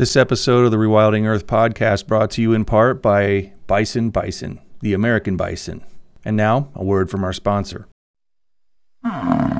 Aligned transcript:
This 0.00 0.16
episode 0.16 0.64
of 0.64 0.70
the 0.70 0.78
Rewilding 0.78 1.26
Earth 1.26 1.46
podcast 1.46 2.06
brought 2.06 2.30
to 2.30 2.40
you 2.40 2.54
in 2.54 2.64
part 2.64 3.02
by 3.02 3.52
Bison 3.66 4.08
Bison, 4.08 4.58
the 4.80 4.94
American 4.94 5.36
bison. 5.36 5.84
And 6.24 6.38
now, 6.38 6.70
a 6.74 6.82
word 6.82 7.10
from 7.10 7.22
our 7.22 7.34
sponsor. 7.34 7.86
Hmm. 9.04 9.59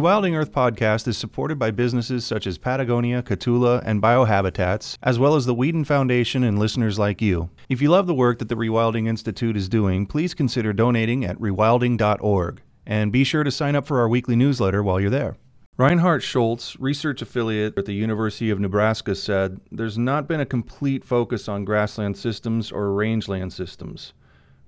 Rewilding 0.00 0.34
Earth 0.34 0.50
podcast 0.50 1.06
is 1.06 1.18
supported 1.18 1.58
by 1.58 1.70
businesses 1.70 2.24
such 2.24 2.46
as 2.46 2.56
Patagonia, 2.56 3.22
Kahtoola, 3.22 3.82
and 3.84 4.00
Biohabitats, 4.00 4.96
as 5.02 5.18
well 5.18 5.34
as 5.34 5.44
the 5.44 5.54
Weeden 5.54 5.84
Foundation 5.86 6.42
and 6.42 6.58
listeners 6.58 6.98
like 6.98 7.20
you. 7.20 7.50
If 7.68 7.82
you 7.82 7.90
love 7.90 8.06
the 8.06 8.14
work 8.14 8.38
that 8.38 8.48
the 8.48 8.54
Rewilding 8.54 9.06
Institute 9.06 9.58
is 9.58 9.68
doing, 9.68 10.06
please 10.06 10.32
consider 10.32 10.72
donating 10.72 11.26
at 11.26 11.38
rewilding.org. 11.38 12.62
And 12.86 13.12
be 13.12 13.24
sure 13.24 13.44
to 13.44 13.50
sign 13.50 13.76
up 13.76 13.86
for 13.86 14.00
our 14.00 14.08
weekly 14.08 14.36
newsletter 14.36 14.82
while 14.82 14.98
you're 14.98 15.10
there. 15.10 15.36
Reinhard 15.76 16.22
Schultz, 16.22 16.80
research 16.80 17.20
affiliate 17.20 17.76
at 17.76 17.84
the 17.84 17.92
University 17.92 18.48
of 18.48 18.58
Nebraska, 18.58 19.14
said 19.14 19.60
there's 19.70 19.98
not 19.98 20.26
been 20.26 20.40
a 20.40 20.46
complete 20.46 21.04
focus 21.04 21.46
on 21.46 21.66
grassland 21.66 22.16
systems 22.16 22.72
or 22.72 22.94
rangeland 22.94 23.52
systems. 23.52 24.14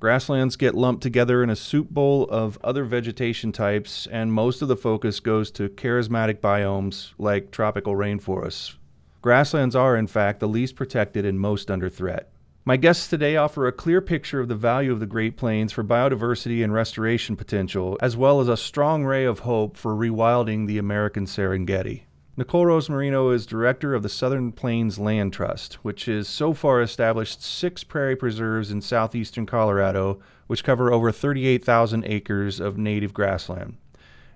Grasslands 0.03 0.57
get 0.57 0.75
lumped 0.75 1.01
together 1.01 1.45
in 1.45 1.49
a 1.49 1.55
soup 1.55 1.89
bowl 1.89 2.25
of 2.29 2.59
other 2.65 2.83
vegetation 2.83 3.53
types, 3.53 4.09
and 4.11 4.33
most 4.33 4.61
of 4.61 4.67
the 4.67 4.75
focus 4.75 5.21
goes 5.21 5.49
to 5.53 5.69
charismatic 5.69 6.41
biomes 6.41 7.13
like 7.19 7.53
tropical 7.53 7.95
rainforests. 7.95 8.75
Grasslands 9.21 9.77
are, 9.77 9.97
in 9.97 10.09
fact, 10.09 10.41
the 10.41 10.49
least 10.49 10.75
protected 10.75 11.25
and 11.25 11.39
most 11.39 11.71
under 11.71 11.89
threat. 11.89 12.33
My 12.65 12.77
guests 12.77 13.07
today 13.07 13.37
offer 13.37 13.69
a 13.69 13.73
clear 13.73 14.01
picture 14.01 14.41
of 14.41 14.49
the 14.49 14.57
value 14.57 14.91
of 14.91 14.99
the 14.99 15.07
Great 15.07 15.37
Plains 15.37 15.71
for 15.71 15.85
biodiversity 15.85 16.65
and 16.65 16.75
restoration 16.75 17.37
potential, 17.37 17.97
as 18.01 18.17
well 18.17 18.41
as 18.41 18.49
a 18.49 18.57
strong 18.57 19.05
ray 19.05 19.25
of 19.25 19.39
hope 19.39 19.77
for 19.77 19.95
rewilding 19.95 20.67
the 20.67 20.79
American 20.79 21.27
Serengeti. 21.27 22.03
Nicole 22.35 22.65
Rosmarino 22.65 23.35
is 23.35 23.45
director 23.45 23.95
of 23.95 24.03
the 24.03 24.09
Southern 24.09 24.53
Plains 24.53 24.99
Land 24.99 25.35
Trust, 25.35 25.75
which 25.85 26.07
has 26.07 26.27
so 26.27 26.55
far 26.55 26.81
established 26.81 27.43
six 27.43 27.85
prairie 27.85 28.17
preserves 28.17 28.71
in 28.71 28.81
southeastern 28.81 29.45
Colorado, 29.45 30.19
which 30.47 30.65
cover 30.65 30.91
over 30.91 31.13
38,000 31.13 32.07
acres 32.07 32.59
of 32.59 32.79
native 32.79 33.13
grassland. 33.13 33.77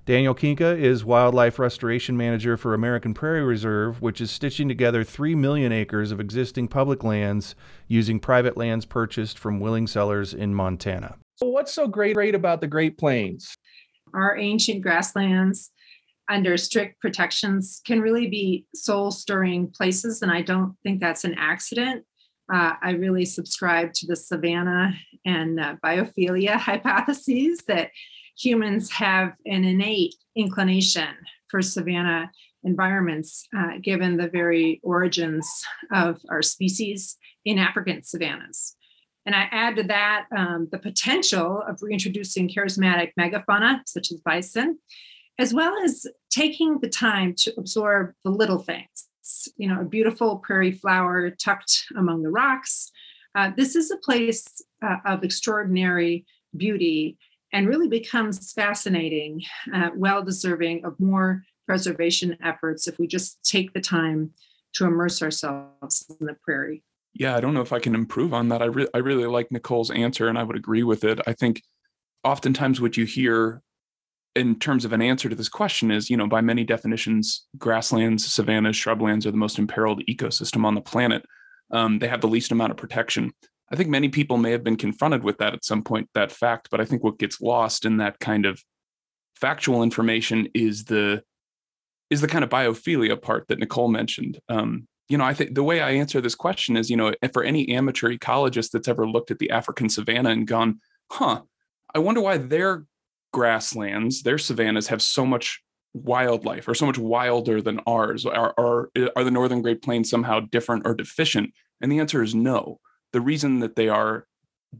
Daniel 0.05 0.35
Kinka 0.35 0.79
is 0.79 1.07
Wildlife 1.07 1.59
Restoration 1.59 2.19
Manager 2.19 2.59
for 2.59 2.75
American 2.75 3.15
Prairie 3.15 3.43
Reserve, 3.43 4.03
which 4.03 4.21
is 4.21 4.31
stitching 4.31 4.69
together 4.69 5.03
3 5.03 5.35
million 5.35 5.73
acres 5.73 6.13
of 6.13 6.21
existing 6.21 6.69
public 6.69 7.03
lands 7.03 7.55
using 7.89 8.21
private 8.21 8.59
lands 8.59 8.85
purchased 8.85 9.39
from 9.39 9.59
willing 9.59 9.87
sellers 9.87 10.35
in 10.35 10.55
Montana. 10.55 11.17
So 11.37 11.47
what's 11.47 11.73
so 11.73 11.89
great, 11.89 12.15
great 12.15 12.35
about 12.35 12.61
the 12.61 12.67
Great 12.67 12.99
Plains? 12.99 13.57
Our 14.13 14.37
ancient 14.37 14.83
grasslands 14.83 15.71
under 16.29 16.57
strict 16.57 17.01
protections 17.01 17.81
can 17.87 18.01
really 18.01 18.27
be 18.27 18.67
soul 18.75 19.11
stirring 19.11 19.71
places. 19.71 20.23
And 20.23 20.31
I 20.31 20.43
don't 20.43 20.77
think 20.83 21.01
that's 21.01 21.25
an 21.25 21.35
accident. 21.39 22.05
Uh, 22.53 22.75
I 22.83 22.93
really 22.93 23.25
subscribe 23.25 23.93
to 23.95 24.07
the 24.07 24.17
savanna 24.17 24.95
and 25.25 25.59
uh, 25.59 25.77
biophilia 25.85 26.57
hypotheses 26.57 27.63
that 27.69 27.91
humans 28.39 28.91
have 28.93 29.33
an 29.47 29.65
innate 29.65 30.15
inclination 30.37 31.09
for 31.49 31.63
savanna 31.63 32.31
environments, 32.65 33.47
uh, 33.57 33.79
given 33.81 34.17
the 34.17 34.29
very 34.29 34.81
origins 34.83 35.49
of 35.93 36.21
our 36.29 36.43
species 36.43 37.17
in 37.45 37.59
African 37.59 38.03
savannas. 38.03 38.77
And 39.25 39.35
I 39.35 39.49
add 39.51 39.77
to 39.77 39.83
that 39.85 40.27
um, 40.37 40.69
the 40.71 40.79
potential 40.79 41.63
of 41.67 41.79
reintroducing 41.83 42.49
charismatic 42.49 43.11
megafauna, 43.19 43.81
such 43.87 44.13
as 44.13 44.21
bison, 44.21 44.79
as 45.39 45.53
well 45.53 45.77
as 45.85 46.07
taking 46.31 46.79
the 46.81 46.89
time 46.89 47.35
to 47.35 47.53
absorb 47.59 48.13
the 48.25 48.31
little 48.31 48.59
things. 48.59 49.09
You 49.57 49.69
know, 49.69 49.81
a 49.81 49.85
beautiful 49.85 50.39
prairie 50.39 50.73
flower 50.73 51.31
tucked 51.31 51.85
among 51.97 52.23
the 52.23 52.31
rocks. 52.31 52.91
Uh, 53.35 53.51
this 53.57 53.77
is 53.77 53.91
a 53.91 53.97
place 53.99 54.47
uh, 54.83 54.97
of 55.05 55.25
extraordinary 55.25 56.25
beauty 56.57 57.19
and 57.53 57.69
really 57.69 57.89
becomes 57.89 58.53
fascinating, 58.53 59.43
uh, 59.75 59.91
well 59.95 60.23
deserving 60.23 60.85
of 60.85 60.99
more 60.99 61.43
preservation 61.67 62.37
efforts 62.43 62.87
if 62.87 62.99
we 62.99 63.07
just 63.07 63.43
take 63.43 63.73
the 63.73 63.81
time 63.81 64.31
to 64.75 64.85
immerse 64.85 65.23
ourselves 65.23 66.05
in 66.21 66.27
the 66.27 66.37
prairie. 66.45 66.83
Yeah, 67.15 67.35
I 67.35 67.41
don't 67.41 67.55
know 67.55 67.63
if 67.63 67.73
I 67.73 67.79
can 67.79 67.95
improve 67.95 68.35
on 68.35 68.49
that. 68.51 68.63
I, 68.63 68.67
re- 68.67 68.89
I 68.95 68.99
really 68.99 69.27
like 69.27 69.51
Nicole's 69.51 69.91
answer 69.91 70.29
and 70.29 70.39
I 70.39 70.43
would 70.43 70.57
agree 70.57 70.83
with 70.83 71.03
it. 71.03 71.19
I 71.27 71.33
think 71.33 71.63
oftentimes 72.25 72.81
what 72.81 72.97
you 72.97 73.07
hear 73.07 73.63
in 74.37 74.59
terms 74.59 74.85
of 74.85 74.93
an 74.93 75.03
answer 75.03 75.29
to 75.29 75.35
this 75.35 75.49
question 75.49 75.91
is, 75.91 76.11
you 76.11 76.17
know, 76.17 76.29
by 76.29 76.41
many 76.41 76.63
definitions, 76.63 77.47
grasslands, 77.57 78.25
savannas, 78.27 78.77
shrublands 78.77 79.27
are 79.27 79.31
the 79.31 79.37
most 79.37 79.59
imperiled 79.59 80.03
ecosystem 80.09 80.65
on 80.65 80.75
the 80.75 80.81
planet. 80.81 81.25
Um, 81.71 81.99
they 81.99 82.09
have 82.09 82.21
the 82.21 82.29
least 82.29 82.53
amount 82.53 82.71
of 82.71 82.77
protection. 82.77 83.33
I 83.73 83.77
think 83.77 83.89
many 83.89 84.09
people 84.09 84.37
may 84.37 84.53
have 84.53 84.63
been 84.63 84.77
confronted 84.77 85.25
with 85.25 85.39
that 85.39 85.55
at 85.55 85.65
some 85.65 85.83
point, 85.83 86.09
that 86.15 86.31
fact. 86.31 86.69
But 86.71 86.81
I 86.81 86.85
think 86.85 87.03
what 87.03 87.19
gets 87.19 87.41
lost 87.41 87.85
in 87.85 87.97
that 87.97 88.21
kind 88.21 88.47
of 88.47 88.63
factual 89.35 89.83
information 89.83 90.49
is 90.55 90.85
the 90.85 91.23
is 92.09 92.21
the 92.21 92.29
kind 92.29 92.45
of 92.45 92.51
biophilia 92.51 93.21
part 93.21 93.49
that 93.49 93.59
Nicole 93.59 93.89
mentioned. 93.89 94.39
Um, 94.49 94.87
you 95.09 95.19
know, 95.19 95.25
I 95.25 95.35
think 95.35 95.55
the 95.55 95.65
way 95.65 95.81
I 95.81 95.91
answer 95.93 96.21
this 96.21 96.37
question 96.37 96.77
is, 96.77 96.89
you 96.89 96.97
know, 96.97 97.13
for 97.33 97.43
any 97.43 97.69
amateur 97.71 98.13
ecologist 98.13 98.71
that's 98.71 98.87
ever 98.87 99.09
looked 99.09 99.33
at 99.33 99.41
the 99.41 99.51
African 99.51 99.89
savanna 99.89 100.31
and 100.31 100.47
gone, 100.47 100.81
huh, 101.11 101.41
I 101.95 101.99
wonder 101.99 102.21
why 102.21 102.39
their 102.39 102.85
grasslands, 103.37 104.23
their 104.23 104.39
savannas 104.39 104.87
have 104.89 105.03
so 105.03 105.27
much 105.27 105.61
wildlife 105.93 106.67
or 106.67 106.75
so 106.75 106.87
much 106.87 106.97
wilder 106.97 107.61
than 107.61 107.81
ours? 107.87 108.25
Are, 108.25 108.55
are, 108.57 108.91
are 109.15 109.25
the 109.25 109.31
Northern 109.31 109.61
Great 109.61 109.83
Plains 109.83 110.09
somehow 110.09 110.41
different 110.41 110.87
or 110.87 110.95
deficient? 110.95 111.53
And 111.83 111.93
the 111.93 111.99
answer 111.99 112.23
is 112.23 112.35
no. 112.35 112.81
The 113.13 113.21
reason 113.21 113.61
that 113.61 113.77
they 113.77 113.91
are 113.91 114.27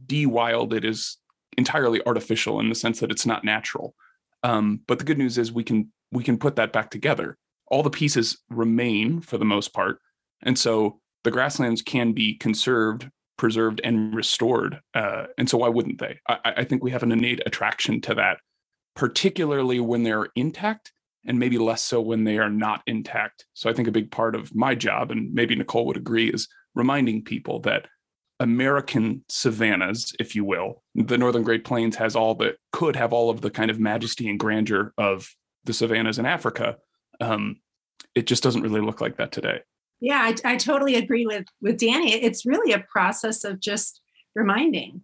de-wilded 0.07 0.83
is 0.83 1.17
entirely 1.55 2.01
artificial 2.07 2.59
in 2.59 2.69
the 2.69 2.73
sense 2.73 2.99
that 2.99 3.11
it's 3.11 3.27
not 3.27 3.43
natural. 3.43 3.93
Um, 4.41 4.81
but 4.87 4.97
the 4.97 5.05
good 5.05 5.19
news 5.19 5.37
is 5.37 5.51
we 5.51 5.63
can 5.63 5.93
we 6.11 6.23
can 6.23 6.39
put 6.39 6.55
that 6.55 6.73
back 6.73 6.89
together. 6.89 7.37
All 7.67 7.83
the 7.83 7.91
pieces 7.91 8.39
remain 8.49 9.21
for 9.21 9.37
the 9.37 9.45
most 9.45 9.71
part, 9.71 9.99
and 10.41 10.57
so 10.57 10.99
the 11.23 11.31
grasslands 11.31 11.83
can 11.83 12.13
be 12.13 12.35
conserved 12.35 13.07
preserved 13.37 13.79
and 13.83 14.15
restored. 14.15 14.79
Uh, 14.95 15.25
and 15.37 15.47
so 15.47 15.59
why 15.59 15.69
wouldn't 15.69 15.99
they? 15.99 16.19
I, 16.27 16.53
I, 16.57 16.63
think 16.63 16.83
we 16.83 16.91
have 16.91 17.03
an 17.03 17.11
innate 17.11 17.41
attraction 17.45 18.01
to 18.01 18.15
that 18.15 18.39
particularly 18.97 19.79
when 19.79 20.01
they're 20.01 20.27
intact 20.35 20.91
and 21.23 21.37
maybe 21.37 21.57
less 21.59 21.83
so 21.83 22.01
when 22.01 22.23
they 22.23 22.39
are 22.39 22.49
not 22.49 22.81
intact. 22.87 23.45
So 23.53 23.69
I 23.69 23.73
think 23.73 23.87
a 23.87 23.91
big 23.91 24.09
part 24.09 24.35
of 24.35 24.55
my 24.55 24.73
job, 24.73 25.11
and 25.11 25.33
maybe 25.33 25.55
Nicole 25.55 25.85
would 25.85 25.97
agree, 25.97 26.29
is 26.29 26.47
reminding 26.73 27.23
people 27.23 27.59
that 27.61 27.85
American 28.39 29.23
savannas, 29.29 30.13
if 30.19 30.35
you 30.35 30.43
will, 30.43 30.81
the 30.95 31.17
Northern 31.17 31.43
Great 31.43 31.63
Plains 31.63 31.95
has 31.97 32.15
all 32.15 32.33
the 32.33 32.55
could 32.71 32.95
have 32.95 33.13
all 33.13 33.29
of 33.29 33.41
the 33.41 33.51
kind 33.51 33.69
of 33.69 33.79
majesty 33.79 34.29
and 34.29 34.39
grandeur 34.39 34.93
of 34.97 35.29
the 35.63 35.73
savannas 35.73 36.17
in 36.17 36.25
Africa. 36.25 36.77
Um, 37.21 37.57
it 38.15 38.25
just 38.25 38.41
doesn't 38.41 38.63
really 38.63 38.81
look 38.81 38.99
like 38.99 39.17
that 39.17 39.31
today. 39.31 39.59
Yeah, 39.99 40.19
I, 40.19 40.53
I 40.53 40.55
totally 40.55 40.95
agree 40.95 41.27
with 41.27 41.45
with 41.61 41.77
Danny. 41.77 42.13
It's 42.13 42.47
really 42.47 42.73
a 42.73 42.79
process 42.79 43.43
of 43.43 43.59
just 43.59 44.01
reminding 44.35 45.01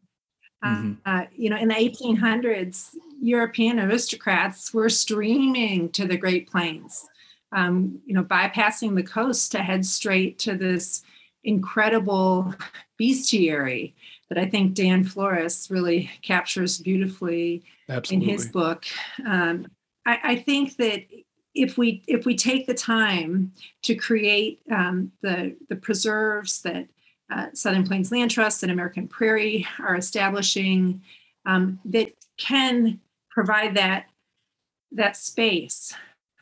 Mm-hmm. 0.63 0.93
Uh, 1.05 1.25
you 1.35 1.49
know, 1.49 1.57
in 1.57 1.67
the 1.67 1.75
1800s, 1.75 2.95
European 3.21 3.79
aristocrats 3.79 4.73
were 4.73 4.89
streaming 4.89 5.89
to 5.91 6.05
the 6.05 6.17
Great 6.17 6.49
Plains, 6.49 7.07
um, 7.51 7.99
you 8.05 8.13
know, 8.13 8.23
bypassing 8.23 8.95
the 8.95 9.03
coast 9.03 9.51
to 9.51 9.59
head 9.59 9.85
straight 9.85 10.39
to 10.39 10.55
this 10.55 11.03
incredible 11.43 12.53
bestiary 13.01 13.93
that 14.29 14.37
I 14.37 14.45
think 14.49 14.73
Dan 14.73 15.03
Flores 15.03 15.67
really 15.69 16.09
captures 16.21 16.79
beautifully 16.79 17.63
Absolutely. 17.89 18.27
in 18.27 18.33
his 18.33 18.47
book. 18.47 18.85
Um, 19.25 19.67
I, 20.05 20.19
I 20.23 20.35
think 20.37 20.77
that 20.77 21.03
if 21.53 21.77
we 21.77 22.03
if 22.07 22.25
we 22.25 22.35
take 22.35 22.65
the 22.65 22.73
time 22.73 23.51
to 23.83 23.95
create 23.95 24.61
um, 24.71 25.11
the 25.21 25.55
the 25.69 25.75
preserves 25.75 26.61
that 26.63 26.87
uh, 27.31 27.47
Southern 27.53 27.85
Plains 27.85 28.11
Land 28.11 28.31
Trust 28.31 28.63
and 28.63 28.71
American 28.71 29.07
Prairie 29.07 29.67
are 29.79 29.95
establishing 29.95 31.01
um, 31.45 31.79
that 31.85 32.13
can 32.37 32.99
provide 33.29 33.75
that 33.75 34.05
that 34.91 35.17
space 35.17 35.93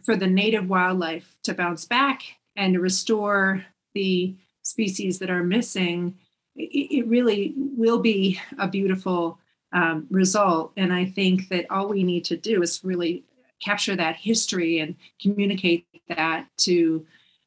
for 0.04 0.16
the 0.16 0.28
native 0.28 0.69
wildlife 0.69 1.36
to 1.44 1.54
bounce 1.54 1.86
back 1.86 2.24
and 2.56 2.74
to 2.74 2.80
restore 2.80 3.66
the 3.94 4.36
species 4.63 5.19
that 5.19 5.30
are 5.30 5.44
missing, 5.44 6.16
it, 6.56 7.07
really 7.07 7.54
will 7.56 8.00
be 8.00 8.39
a 8.60 8.68
beautiful 8.68 9.39
um, 9.74 10.07
result. 10.10 10.74
And 10.75 10.92
I 10.92 11.06
think 11.06 11.50
that 11.50 11.66
all 11.69 11.88
we 11.88 12.04
need 12.04 12.25
to 12.25 12.38
do 12.38 12.62
is 12.62 12.83
really 12.83 13.24
capture 13.62 13.95
that 13.95 14.18
history 14.18 14.80
and 14.80 14.95
communicate 15.22 15.86
that 16.10 16.48
to 16.57 17.06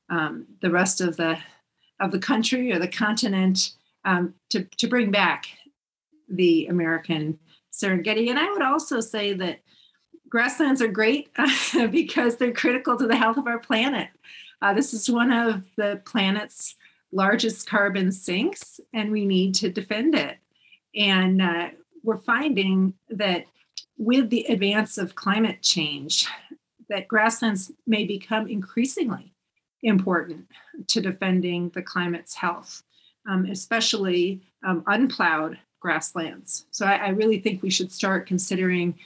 um, 0.08 0.46
the 0.60 0.70
rest 0.70 1.00
of 1.00 1.16
the 1.16 1.38
of 2.00 2.12
the 2.12 2.18
country 2.18 2.72
or 2.72 2.78
the 2.78 2.88
continent 2.88 3.72
um, 4.04 4.34
to, 4.50 4.64
to 4.78 4.86
bring 4.86 5.10
back 5.10 5.46
the 6.28 6.66
American 6.66 7.38
Serengeti. 7.72 8.30
And 8.30 8.38
I 8.38 8.50
would 8.50 8.62
also 8.62 9.00
say 9.00 9.32
that 9.34 9.60
grasslands 10.28 10.82
are 10.82 10.88
great 10.88 11.30
because 11.90 12.36
they're 12.36 12.52
critical 12.52 12.96
to 12.96 13.06
the 13.06 13.16
health 13.16 13.36
of 13.36 13.46
our 13.46 13.58
planet. 13.58 14.08
Uh, 14.62 14.72
this 14.72 14.94
is 14.94 15.10
one 15.10 15.30
of 15.30 15.62
the 15.76 16.00
planet's 16.04 16.76
largest 17.12 17.68
carbon 17.68 18.10
sinks, 18.10 18.80
and 18.92 19.12
we 19.12 19.26
need 19.26 19.54
to 19.56 19.70
defend 19.70 20.14
it. 20.14 20.38
And 20.94 21.42
uh, 21.42 21.68
we're 22.02 22.18
finding 22.18 22.94
that 23.10 23.44
with 23.98 24.30
the 24.30 24.44
advance 24.44 24.98
of 24.98 25.14
climate 25.14 25.62
change, 25.62 26.26
that 26.88 27.08
grasslands 27.08 27.72
may 27.86 28.04
become 28.04 28.48
increasingly 28.48 29.33
important 29.84 30.46
to 30.88 31.00
defending 31.00 31.68
the 31.70 31.82
climate's 31.82 32.34
health, 32.34 32.82
um, 33.28 33.46
especially 33.46 34.40
um, 34.66 34.82
unplowed 34.86 35.58
grasslands. 35.80 36.66
So 36.70 36.86
I, 36.86 36.94
I, 36.94 37.08
really 37.08 37.38
think 37.38 37.62
we 37.62 37.70
should 37.70 37.92
start 37.92 38.26
considering 38.26 38.98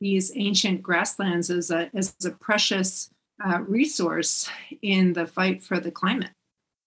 these 0.00 0.32
ancient 0.34 0.82
grasslands 0.82 1.48
as 1.48 1.70
a, 1.70 1.88
as 1.94 2.12
a 2.24 2.32
precious 2.32 3.08
uh, 3.44 3.60
resource 3.60 4.50
in 4.82 5.12
the 5.12 5.26
fight 5.26 5.62
for 5.62 5.78
the 5.78 5.92
climate. 5.92 6.32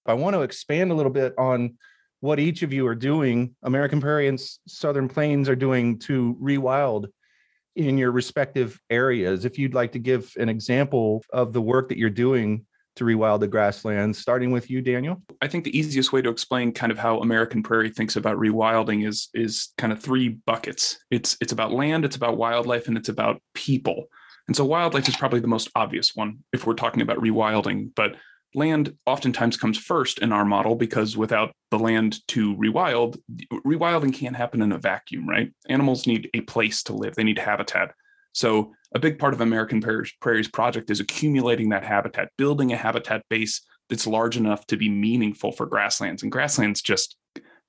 I 0.06 0.14
want 0.14 0.36
to 0.36 0.42
expand 0.42 0.92
a 0.92 0.96
little 0.96 1.12
bit 1.12 1.34
on 1.38 1.78
what 2.20 2.40
each 2.40 2.64
of 2.64 2.74
you 2.74 2.86
are 2.88 2.96
doing, 2.96 3.56
American 3.64 4.02
Prairie 4.02 4.28
and 4.28 4.40
Southern 4.68 5.08
Plains 5.08 5.48
are 5.48 5.56
doing 5.56 6.00
to 6.00 6.36
rewild 6.42 7.08
in 7.76 7.98
your 7.98 8.12
respective 8.12 8.80
areas. 8.90 9.46
If 9.46 9.60
you'd 9.60 9.76
like 9.76 9.92
to 9.92 10.00
give 10.00 10.34
an 10.38 10.50
example 10.50 11.24
of 11.32 11.54
the 11.54 11.62
work 11.62 11.90
that 11.90 11.98
you're 11.98 12.10
doing 12.10 12.66
to 12.98 13.04
rewild 13.04 13.40
the 13.40 13.48
grasslands, 13.48 14.20
starting 14.20 14.52
with 14.52 14.70
you, 14.70 14.82
Daniel? 14.82 15.22
I 15.42 15.48
think 15.48 15.64
the 15.64 15.78
easiest 15.78 16.12
way 16.12 16.22
to 16.22 16.30
explain 16.30 16.72
kind 16.72 16.92
of 16.92 16.98
how 16.98 17.20
American 17.20 17.64
Prairie 17.64 17.90
thinks 17.90 18.16
about 18.16 18.38
rewilding 18.38 19.08
is 19.08 19.30
is 19.34 19.70
kind 19.78 19.94
of 19.94 20.02
three 20.02 20.30
buckets. 20.30 21.00
It's 21.12 21.38
it's 21.42 21.54
about 21.54 21.72
land, 21.72 22.06
it's 22.06 22.16
about 22.16 22.38
wildlife, 22.38 22.88
and 22.88 22.98
it's 22.98 23.10
about 23.10 23.42
people. 23.54 24.06
And 24.48 24.56
so 24.56 24.66
wildlife 24.66 25.10
is 25.10 25.16
probably 25.16 25.40
the 25.40 25.48
most 25.48 25.70
obvious 25.76 26.16
one 26.16 26.40
if 26.54 26.66
we're 26.66 26.74
talking 26.74 27.02
about 27.02 27.18
rewilding, 27.18 27.90
but 27.96 28.16
land 28.56 28.96
oftentimes 29.06 29.58
comes 29.58 29.78
first 29.78 30.20
in 30.20 30.32
our 30.32 30.46
model 30.46 30.76
because 30.76 31.18
without 31.18 31.52
the 31.70 31.78
land 31.78 32.26
to 32.30 32.56
rewild, 32.56 33.18
rewilding 33.66 34.14
can't 34.14 34.36
happen 34.36 34.62
in 34.62 34.72
a 34.72 34.78
vacuum, 34.78 35.28
right? 35.28 35.52
Animals 35.68 36.08
need 36.08 36.30
a 36.34 36.42
place 36.42 36.82
to 36.84 36.94
live, 36.94 37.16
they 37.16 37.24
need 37.24 37.40
habitat. 37.40 37.94
So, 38.34 38.74
a 38.94 39.00
big 39.00 39.20
part 39.20 39.34
of 39.34 39.42
American 39.42 39.82
Prairie's 39.82 40.48
project 40.48 40.90
is 40.90 41.00
accumulating 41.00 41.70
that 41.70 41.84
habitat, 41.84 42.30
building 42.38 42.72
a 42.72 42.78
habitat 42.78 43.24
base 43.30 43.62
that's 43.90 44.08
large 44.08 44.38
enough 44.38 44.66
to 44.68 44.78
be 44.78 44.90
meaningful 44.90 45.52
for 45.52 45.66
grasslands. 45.66 46.24
And 46.24 46.32
grasslands 46.32 46.82
just, 46.82 47.16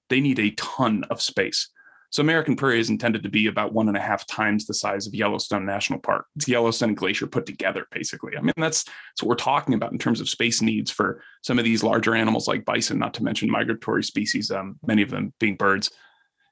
they 0.09 0.21
need 0.21 0.39
a 0.39 0.51
ton 0.53 1.05
of 1.11 1.21
space. 1.21 1.69
So, 2.11 2.23
American 2.23 2.57
Prairie 2.57 2.81
is 2.81 2.89
intended 2.89 3.23
to 3.25 3.29
be 3.29 3.49
about 3.49 3.75
one 3.75 3.89
and 3.89 3.97
a 3.97 4.01
half 4.01 4.27
times 4.27 4.65
the 4.65 4.73
size 4.73 5.07
of 5.07 5.15
Yellowstone 5.15 5.67
National 5.67 5.99
Park. 5.99 6.25
It's 6.37 6.49
Yellowstone 6.49 6.95
Glacier 6.95 7.27
put 7.27 7.45
together, 7.45 7.87
basically. 7.93 8.35
I 8.35 8.41
mean, 8.41 8.55
that's, 8.57 8.85
that's 8.85 9.23
what 9.23 9.29
we're 9.29 9.35
talking 9.35 9.75
about 9.75 9.93
in 9.93 9.99
terms 9.99 10.23
of 10.23 10.29
space 10.29 10.63
needs 10.63 10.91
for 10.91 11.23
some 11.43 11.59
of 11.59 11.67
these 11.67 11.83
larger 11.83 12.15
animals 12.15 12.49
like 12.49 12.65
bison, 12.65 12.99
not 12.99 13.13
to 13.15 13.23
mention 13.23 13.51
migratory 13.51 14.03
species, 14.03 14.51
um, 14.51 14.79
many 14.87 15.03
of 15.03 15.11
them 15.11 15.35
being 15.39 15.57
birds 15.57 15.91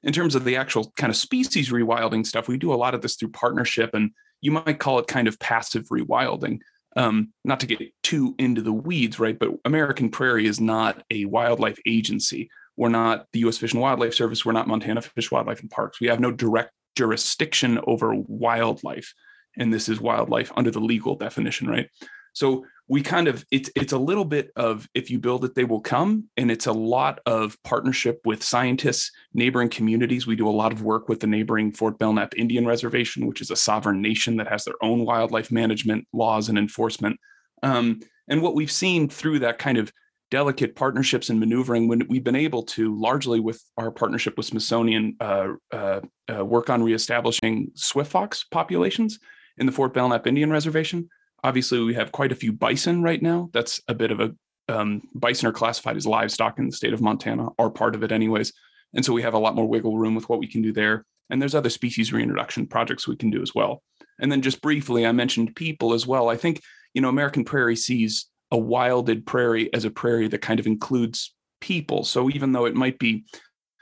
in 0.03 0.13
terms 0.13 0.35
of 0.35 0.43
the 0.43 0.55
actual 0.55 0.91
kind 0.95 1.09
of 1.09 1.17
species 1.17 1.69
rewilding 1.69 2.25
stuff, 2.25 2.47
we 2.47 2.57
do 2.57 2.73
a 2.73 2.75
lot 2.75 2.93
of 2.93 3.01
this 3.01 3.15
through 3.15 3.29
partnership, 3.29 3.91
and 3.93 4.11
you 4.41 4.51
might 4.51 4.79
call 4.79 4.99
it 4.99 5.07
kind 5.07 5.27
of 5.27 5.39
passive 5.39 5.87
rewilding. 5.89 6.59
Um, 6.95 7.31
not 7.43 7.59
to 7.59 7.67
get 7.67 7.79
too 8.01 8.33
into 8.39 8.61
the 8.61 8.73
weeds, 8.73 9.19
right? 9.19 9.37
But 9.37 9.51
American 9.65 10.09
Prairie 10.09 10.47
is 10.47 10.59
not 10.59 11.03
a 11.11 11.25
wildlife 11.25 11.77
agency. 11.85 12.49
We're 12.75 12.89
not 12.89 13.27
the 13.33 13.39
U.S. 13.39 13.57
Fish 13.57 13.73
and 13.73 13.81
Wildlife 13.81 14.13
Service. 14.13 14.45
We're 14.45 14.51
not 14.53 14.67
Montana 14.67 15.01
Fish, 15.01 15.31
Wildlife, 15.31 15.61
and 15.61 15.69
Parks. 15.69 15.99
We 15.99 16.07
have 16.07 16.19
no 16.19 16.31
direct 16.31 16.71
jurisdiction 16.95 17.79
over 17.85 18.15
wildlife, 18.15 19.13
and 19.57 19.73
this 19.73 19.89
is 19.89 20.01
wildlife 20.01 20.51
under 20.55 20.71
the 20.71 20.79
legal 20.79 21.15
definition, 21.15 21.67
right? 21.67 21.89
So 22.33 22.65
we 22.89 23.01
kind 23.01 23.27
of 23.27 23.45
it's 23.51 23.69
it's 23.75 23.91
a 23.91 23.97
little 23.97 24.25
bit 24.25 24.51
of 24.55 24.87
if 24.93 25.11
you 25.11 25.19
build 25.19 25.43
it 25.43 25.55
they 25.55 25.65
will 25.65 25.81
come. 25.81 26.25
And 26.37 26.49
it's 26.49 26.67
a 26.67 26.71
lot 26.73 27.19
of 27.25 27.57
partnership 27.63 28.21
with 28.25 28.43
scientists 28.43 29.11
neighboring 29.33 29.69
communities. 29.69 30.25
We 30.25 30.35
do 30.35 30.47
a 30.47 30.51
lot 30.51 30.71
of 30.71 30.81
work 30.81 31.09
with 31.09 31.19
the 31.19 31.27
neighboring 31.27 31.73
fort 31.73 31.99
belknap 31.99 32.33
indian 32.37 32.65
reservation 32.65 33.27
which 33.27 33.41
is 33.41 33.51
a 33.51 33.55
sovereign 33.55 34.01
nation 34.01 34.37
that 34.37 34.47
has 34.47 34.63
their 34.63 34.81
own 34.81 35.05
wildlife 35.05 35.51
management 35.51 36.07
laws 36.13 36.49
and 36.49 36.57
enforcement. 36.57 37.19
Um, 37.63 37.99
and 38.27 38.41
what 38.41 38.55
we've 38.55 38.71
seen 38.71 39.09
through 39.09 39.39
that 39.39 39.57
kind 39.57 39.77
of 39.77 39.91
delicate 40.29 40.75
partnerships 40.75 41.29
and 41.29 41.39
maneuvering 41.39 41.87
when 41.87 42.05
we've 42.09 42.23
been 42.23 42.35
able 42.35 42.63
to 42.63 42.99
largely 42.99 43.39
with 43.39 43.63
our 43.77 43.91
partnership 43.91 44.35
with 44.35 44.45
smithsonian 44.45 45.15
uh, 45.21 45.47
uh, 45.71 46.01
uh, 46.33 46.43
work 46.43 46.69
on 46.69 46.83
reestablishing 46.83 47.71
swift 47.75 48.11
fox 48.11 48.43
populations 48.51 49.19
in 49.57 49.65
the 49.65 49.71
fort 49.71 49.93
belknap 49.93 50.27
indian 50.27 50.51
reservation 50.51 51.07
Obviously, 51.43 51.79
we 51.79 51.93
have 51.93 52.11
quite 52.11 52.31
a 52.31 52.35
few 52.35 52.51
bison 52.51 53.01
right 53.01 53.21
now. 53.21 53.49
That's 53.53 53.81
a 53.87 53.93
bit 53.93 54.11
of 54.11 54.19
a 54.19 54.33
um, 54.69 55.07
bison 55.15 55.47
are 55.47 55.53
classified 55.53 55.95
as 55.95 56.05
livestock 56.05 56.59
in 56.59 56.65
the 56.65 56.75
state 56.75 56.93
of 56.93 57.01
Montana, 57.01 57.47
or 57.57 57.69
part 57.71 57.95
of 57.95 58.03
it, 58.03 58.11
anyways. 58.11 58.51
And 58.93 59.05
so 59.05 59.13
we 59.13 59.21
have 59.21 59.33
a 59.33 59.39
lot 59.39 59.55
more 59.55 59.67
wiggle 59.67 59.97
room 59.97 60.15
with 60.15 60.27
what 60.29 60.39
we 60.39 60.47
can 60.47 60.61
do 60.61 60.73
there. 60.73 61.05
And 61.29 61.41
there's 61.41 61.55
other 61.55 61.69
species 61.69 62.13
reintroduction 62.13 62.67
projects 62.67 63.07
we 63.07 63.15
can 63.15 63.29
do 63.29 63.41
as 63.41 63.53
well. 63.53 63.81
And 64.19 64.31
then 64.31 64.41
just 64.41 64.61
briefly, 64.61 65.05
I 65.05 65.11
mentioned 65.11 65.55
people 65.55 65.93
as 65.93 66.07
well. 66.07 66.29
I 66.29 66.37
think, 66.37 66.61
you 66.93 67.01
know, 67.01 67.09
American 67.09 67.43
Prairie 67.43 67.75
sees 67.75 68.27
a 68.51 68.57
wilded 68.57 69.25
prairie 69.25 69.71
as 69.73 69.85
a 69.85 69.91
prairie 69.91 70.27
that 70.29 70.41
kind 70.41 70.59
of 70.59 70.67
includes 70.67 71.35
people. 71.59 72.03
So 72.03 72.29
even 72.29 72.53
though 72.53 72.65
it 72.65 72.75
might 72.75 72.97
be 72.97 73.25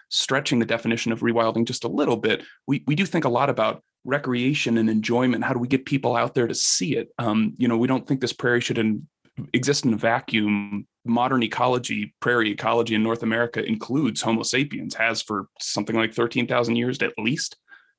stretching 0.09 0.59
the 0.59 0.65
definition 0.65 1.11
of 1.11 1.21
rewilding 1.21 1.65
just 1.65 1.83
a 1.83 1.89
little 1.89 2.17
bit, 2.17 2.43
we, 2.67 2.83
we 2.87 2.95
do 2.95 3.05
think 3.05 3.25
a 3.25 3.29
lot 3.29 3.49
about 3.49 3.83
recreation 4.05 4.77
and 4.77 4.89
enjoyment. 4.89 5.43
How 5.43 5.53
do 5.53 5.59
we 5.59 5.67
get 5.67 5.85
people 5.85 6.15
out 6.15 6.35
there 6.35 6.47
to 6.47 6.55
see 6.55 6.95
it? 6.95 7.09
Um, 7.17 7.53
you 7.57 7.67
know 7.67 7.77
we 7.77 7.87
don't 7.87 8.07
think 8.07 8.21
this 8.21 8.33
prairie 8.33 8.61
should 8.61 8.77
in, 8.77 9.07
exist 9.53 9.85
in 9.85 9.93
a 9.93 9.97
vacuum. 9.97 10.87
Modern 11.03 11.43
ecology 11.43 12.15
prairie 12.19 12.51
ecology 12.51 12.95
in 12.95 13.03
north 13.03 13.21
america 13.21 13.63
includes 13.63 14.23
homo 14.23 14.41
sapiens 14.41 14.95
has 14.95 15.21
for 15.21 15.47
something 15.59 15.95
like 15.95 16.13
13000 16.15 16.75
years 16.75 17.01
at 17.01 17.13
least. 17.17 17.57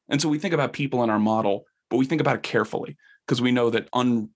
And 0.08 0.20
so 0.20 0.28
we 0.28 0.38
think 0.38 0.54
about 0.54 0.72
people 0.72 1.04
in 1.04 1.10
our 1.10 1.18
model 1.18 1.66
but 1.88 1.98
we 1.98 2.04
think 2.04 2.20
about 2.20 2.36
it 2.36 2.42
carefully 2.42 2.96
because 3.24 3.40
we 3.40 3.52
know 3.52 3.70
that 3.70 3.88
un, 3.92 4.30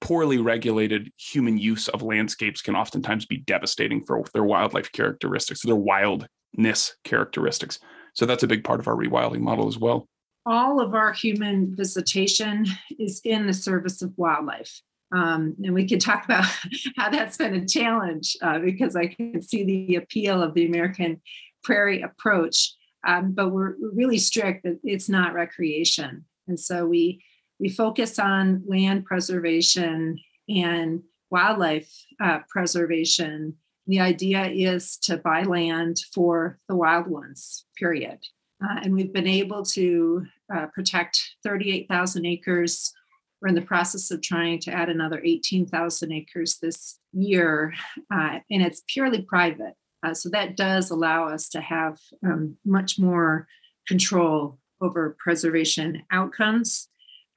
poorly 0.00 0.38
regulated 0.38 1.10
human 1.16 1.58
use 1.58 1.88
of 1.88 2.02
landscapes 2.02 2.62
can 2.62 2.76
oftentimes 2.76 3.26
be 3.26 3.38
devastating 3.38 4.04
for 4.04 4.22
their 4.32 4.44
wildlife 4.44 4.92
characteristics 4.92 5.62
their 5.62 5.74
wildness 5.74 6.94
characteristics. 7.04 7.80
So 8.14 8.24
that's 8.24 8.42
a 8.42 8.48
big 8.48 8.64
part 8.64 8.80
of 8.80 8.88
our 8.88 8.96
rewilding 8.96 9.40
model 9.40 9.68
as 9.68 9.78
well 9.78 10.08
all 10.46 10.80
of 10.80 10.94
our 10.94 11.12
human 11.12 11.74
visitation 11.74 12.66
is 12.98 13.20
in 13.24 13.46
the 13.46 13.52
service 13.52 14.02
of 14.02 14.12
wildlife. 14.16 14.80
Um, 15.12 15.56
and 15.62 15.74
we 15.74 15.86
can 15.86 15.98
talk 15.98 16.24
about 16.24 16.44
how 16.96 17.10
that's 17.10 17.36
been 17.36 17.54
a 17.54 17.66
challenge 17.66 18.36
uh, 18.42 18.58
because 18.58 18.96
I 18.96 19.06
can 19.06 19.42
see 19.42 19.64
the 19.64 19.96
appeal 19.96 20.42
of 20.42 20.54
the 20.54 20.66
American 20.66 21.20
prairie 21.64 22.02
approach. 22.02 22.74
Um, 23.06 23.32
but 23.32 23.50
we're, 23.50 23.74
really 23.94 24.18
strict 24.18 24.64
that 24.64 24.78
it's 24.84 25.08
not 25.08 25.34
recreation. 25.34 26.24
And 26.46 26.58
so 26.60 26.86
we 26.86 27.22
we 27.58 27.68
focus 27.68 28.18
on 28.18 28.62
land 28.66 29.04
preservation 29.04 30.18
and 30.48 31.02
wildlife 31.30 31.90
uh, 32.22 32.38
preservation. 32.48 33.56
The 33.86 34.00
idea 34.00 34.46
is 34.46 34.96
to 35.02 35.18
buy 35.18 35.42
land 35.42 35.98
for 36.14 36.58
the 36.68 36.76
wild 36.76 37.06
ones, 37.06 37.66
period. 37.76 38.18
Uh, 38.62 38.80
and 38.82 38.94
we've 38.94 39.12
been 39.12 39.26
able 39.26 39.64
to 39.64 40.26
uh, 40.54 40.66
protect 40.74 41.36
38,000 41.42 42.26
acres. 42.26 42.92
We're 43.40 43.48
in 43.48 43.54
the 43.54 43.62
process 43.62 44.10
of 44.10 44.20
trying 44.20 44.58
to 44.60 44.72
add 44.72 44.90
another 44.90 45.20
18,000 45.24 46.12
acres 46.12 46.58
this 46.60 46.98
year, 47.12 47.72
uh, 48.12 48.40
and 48.50 48.62
it's 48.62 48.82
purely 48.86 49.22
private. 49.22 49.74
Uh, 50.02 50.14
so 50.14 50.28
that 50.30 50.56
does 50.56 50.90
allow 50.90 51.28
us 51.28 51.48
to 51.50 51.60
have 51.60 51.98
um, 52.24 52.56
much 52.64 52.98
more 52.98 53.46
control 53.86 54.58
over 54.80 55.16
preservation 55.18 56.02
outcomes. 56.10 56.88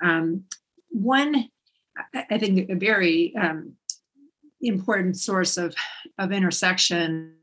Um, 0.04 0.46
one, 0.90 1.50
I 2.14 2.38
think, 2.38 2.70
a 2.70 2.76
very 2.76 3.36
um, 3.36 3.74
important 4.62 5.18
source 5.18 5.58
of, 5.58 5.76
of 6.18 6.32
intersection 6.32 7.36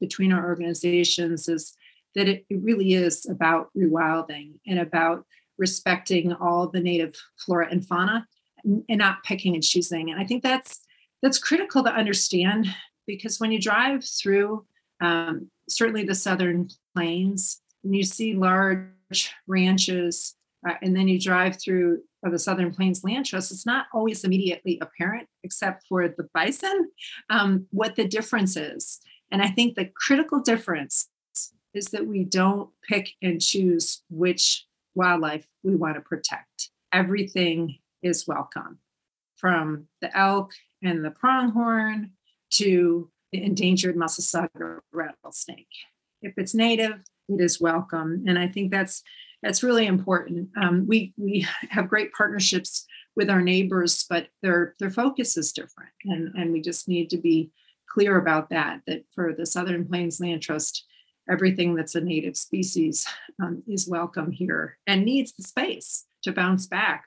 between 0.00 0.32
our 0.32 0.46
organizations 0.46 1.48
is 1.48 1.74
that 2.14 2.28
it, 2.28 2.44
it 2.48 2.60
really 2.62 2.94
is 2.94 3.26
about 3.26 3.68
rewilding 3.76 4.54
and 4.66 4.78
about 4.78 5.24
respecting 5.58 6.32
all 6.32 6.68
the 6.68 6.80
native 6.80 7.14
flora 7.36 7.68
and 7.70 7.86
fauna 7.86 8.26
and, 8.64 8.84
not 8.98 9.22
picking 9.24 9.54
and 9.54 9.62
choosing. 9.62 10.10
And 10.10 10.20
I 10.20 10.24
think 10.24 10.42
that's 10.42 10.80
that's 11.22 11.38
critical 11.38 11.82
to 11.82 11.90
understand 11.90 12.66
because 13.06 13.40
when 13.40 13.50
you 13.50 13.60
drive 13.60 14.04
through 14.04 14.64
um, 15.00 15.50
certainly 15.68 16.04
the 16.04 16.14
southern 16.14 16.68
plains 16.94 17.60
and 17.84 17.94
you 17.94 18.04
see 18.04 18.34
large 18.34 19.32
ranches 19.46 20.36
uh, 20.68 20.74
and 20.82 20.96
then 20.96 21.08
you 21.08 21.20
drive 21.20 21.60
through 21.60 22.02
uh, 22.26 22.30
the 22.30 22.38
southern 22.38 22.72
plains 22.72 23.04
land 23.04 23.26
trust 23.26 23.52
it's 23.52 23.66
not 23.66 23.86
always 23.92 24.24
immediately 24.24 24.78
apparent 24.80 25.28
except 25.44 25.84
for 25.88 26.08
the 26.08 26.28
bison 26.34 26.90
um, 27.30 27.66
what 27.70 27.96
the 27.96 28.06
difference 28.06 28.56
is 28.56 28.98
and 29.30 29.40
i 29.40 29.48
think 29.48 29.74
the 29.74 29.88
critical 29.96 30.40
difference 30.40 31.08
is 31.74 31.86
that 31.86 32.06
we 32.06 32.24
don't 32.24 32.70
pick 32.88 33.10
and 33.22 33.40
choose 33.40 34.02
which 34.10 34.66
wildlife 34.94 35.46
we 35.62 35.76
want 35.76 35.94
to 35.94 36.00
protect 36.00 36.70
everything 36.92 37.76
is 38.02 38.26
welcome 38.26 38.78
from 39.36 39.86
the 40.00 40.16
elk 40.16 40.52
and 40.82 41.04
the 41.04 41.10
pronghorn 41.10 42.12
to 42.50 43.10
the 43.32 43.42
endangered 43.42 43.96
Massasauga 43.96 44.80
rattlesnake. 44.92 45.68
If 46.22 46.34
it's 46.36 46.54
native, 46.54 47.00
it 47.28 47.40
is 47.40 47.60
welcome, 47.60 48.24
and 48.26 48.38
I 48.38 48.48
think 48.48 48.70
that's 48.70 49.02
that's 49.42 49.62
really 49.62 49.86
important. 49.86 50.48
Um, 50.60 50.86
we 50.86 51.12
we 51.16 51.46
have 51.70 51.88
great 51.88 52.12
partnerships 52.12 52.86
with 53.14 53.30
our 53.30 53.42
neighbors, 53.42 54.04
but 54.08 54.28
their 54.42 54.74
their 54.80 54.90
focus 54.90 55.36
is 55.36 55.52
different, 55.52 55.92
and 56.04 56.34
and 56.34 56.52
we 56.52 56.60
just 56.60 56.88
need 56.88 57.10
to 57.10 57.18
be 57.18 57.50
clear 57.88 58.18
about 58.18 58.50
that. 58.50 58.80
That 58.86 59.04
for 59.14 59.34
the 59.34 59.46
Southern 59.46 59.86
Plains 59.86 60.20
Land 60.20 60.42
Trust, 60.42 60.84
everything 61.30 61.74
that's 61.74 61.94
a 61.94 62.00
native 62.00 62.36
species 62.36 63.06
um, 63.42 63.62
is 63.68 63.88
welcome 63.88 64.30
here 64.30 64.78
and 64.86 65.04
needs 65.04 65.32
the 65.32 65.42
space 65.42 66.06
to 66.22 66.32
bounce 66.32 66.66
back. 66.66 67.04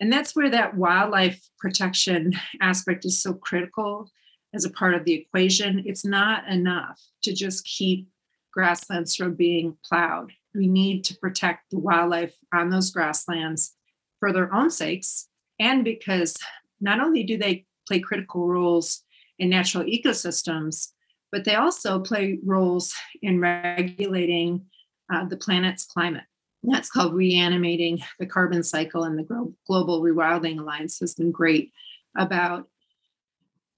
And 0.00 0.12
that's 0.12 0.34
where 0.34 0.50
that 0.50 0.76
wildlife 0.76 1.48
protection 1.58 2.34
aspect 2.60 3.04
is 3.04 3.20
so 3.20 3.34
critical 3.34 4.10
as 4.52 4.64
a 4.64 4.70
part 4.70 4.94
of 4.94 5.04
the 5.04 5.14
equation. 5.14 5.82
It's 5.86 6.04
not 6.04 6.48
enough 6.48 7.00
to 7.22 7.32
just 7.32 7.64
keep 7.64 8.08
grasslands 8.52 9.16
from 9.16 9.34
being 9.34 9.76
plowed. 9.84 10.32
We 10.54 10.68
need 10.68 11.04
to 11.04 11.16
protect 11.16 11.70
the 11.70 11.78
wildlife 11.78 12.34
on 12.52 12.70
those 12.70 12.90
grasslands 12.90 13.74
for 14.20 14.32
their 14.32 14.52
own 14.54 14.70
sakes 14.70 15.28
and 15.58 15.84
because 15.84 16.36
not 16.80 17.00
only 17.00 17.22
do 17.22 17.36
they 17.36 17.66
play 17.86 18.00
critical 18.00 18.46
roles 18.46 19.02
in 19.38 19.50
natural 19.50 19.84
ecosystems, 19.84 20.88
but 21.34 21.42
they 21.42 21.56
also 21.56 21.98
play 21.98 22.38
roles 22.44 22.94
in 23.20 23.40
regulating 23.40 24.64
uh, 25.12 25.24
the 25.24 25.36
planet's 25.36 25.84
climate. 25.84 26.22
that's 26.62 26.88
called 26.88 27.12
reanimating 27.12 28.00
the 28.20 28.26
carbon 28.26 28.62
cycle, 28.62 29.02
and 29.02 29.18
the 29.18 29.52
Global 29.66 30.00
Rewilding 30.00 30.60
Alliance 30.60 31.00
has 31.00 31.16
been 31.16 31.32
great 31.32 31.72
about 32.16 32.68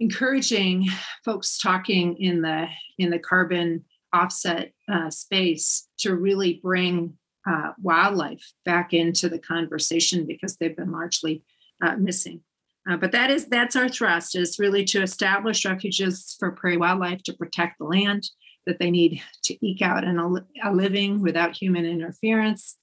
encouraging 0.00 0.86
folks 1.24 1.56
talking 1.56 2.18
in 2.18 2.42
the 2.42 2.68
in 2.98 3.08
the 3.08 3.18
carbon 3.18 3.86
offset 4.12 4.72
uh, 4.92 5.08
space 5.08 5.88
to 6.00 6.14
really 6.14 6.60
bring 6.62 7.14
uh, 7.50 7.72
wildlife 7.82 8.52
back 8.66 8.92
into 8.92 9.30
the 9.30 9.38
conversation 9.38 10.26
because 10.26 10.58
they've 10.58 10.76
been 10.76 10.92
largely 10.92 11.42
uh, 11.82 11.96
missing. 11.96 12.42
Uh, 12.88 12.96
but 12.96 13.12
that 13.12 13.30
is 13.30 13.46
that's 13.46 13.74
our 13.74 13.88
thrust 13.88 14.36
is 14.36 14.58
really 14.58 14.84
to 14.84 15.02
establish 15.02 15.64
refuges 15.64 16.36
for 16.38 16.52
prairie 16.52 16.76
wildlife 16.76 17.22
to 17.24 17.32
protect 17.32 17.78
the 17.78 17.84
land 17.84 18.30
that 18.66 18.78
they 18.78 18.90
need 18.90 19.20
to 19.44 19.66
eke 19.66 19.82
out 19.82 20.04
and 20.04 20.20
a, 20.20 20.68
a 20.68 20.72
living 20.72 21.20
without 21.22 21.56
human 21.56 21.84
interference, 21.84 22.76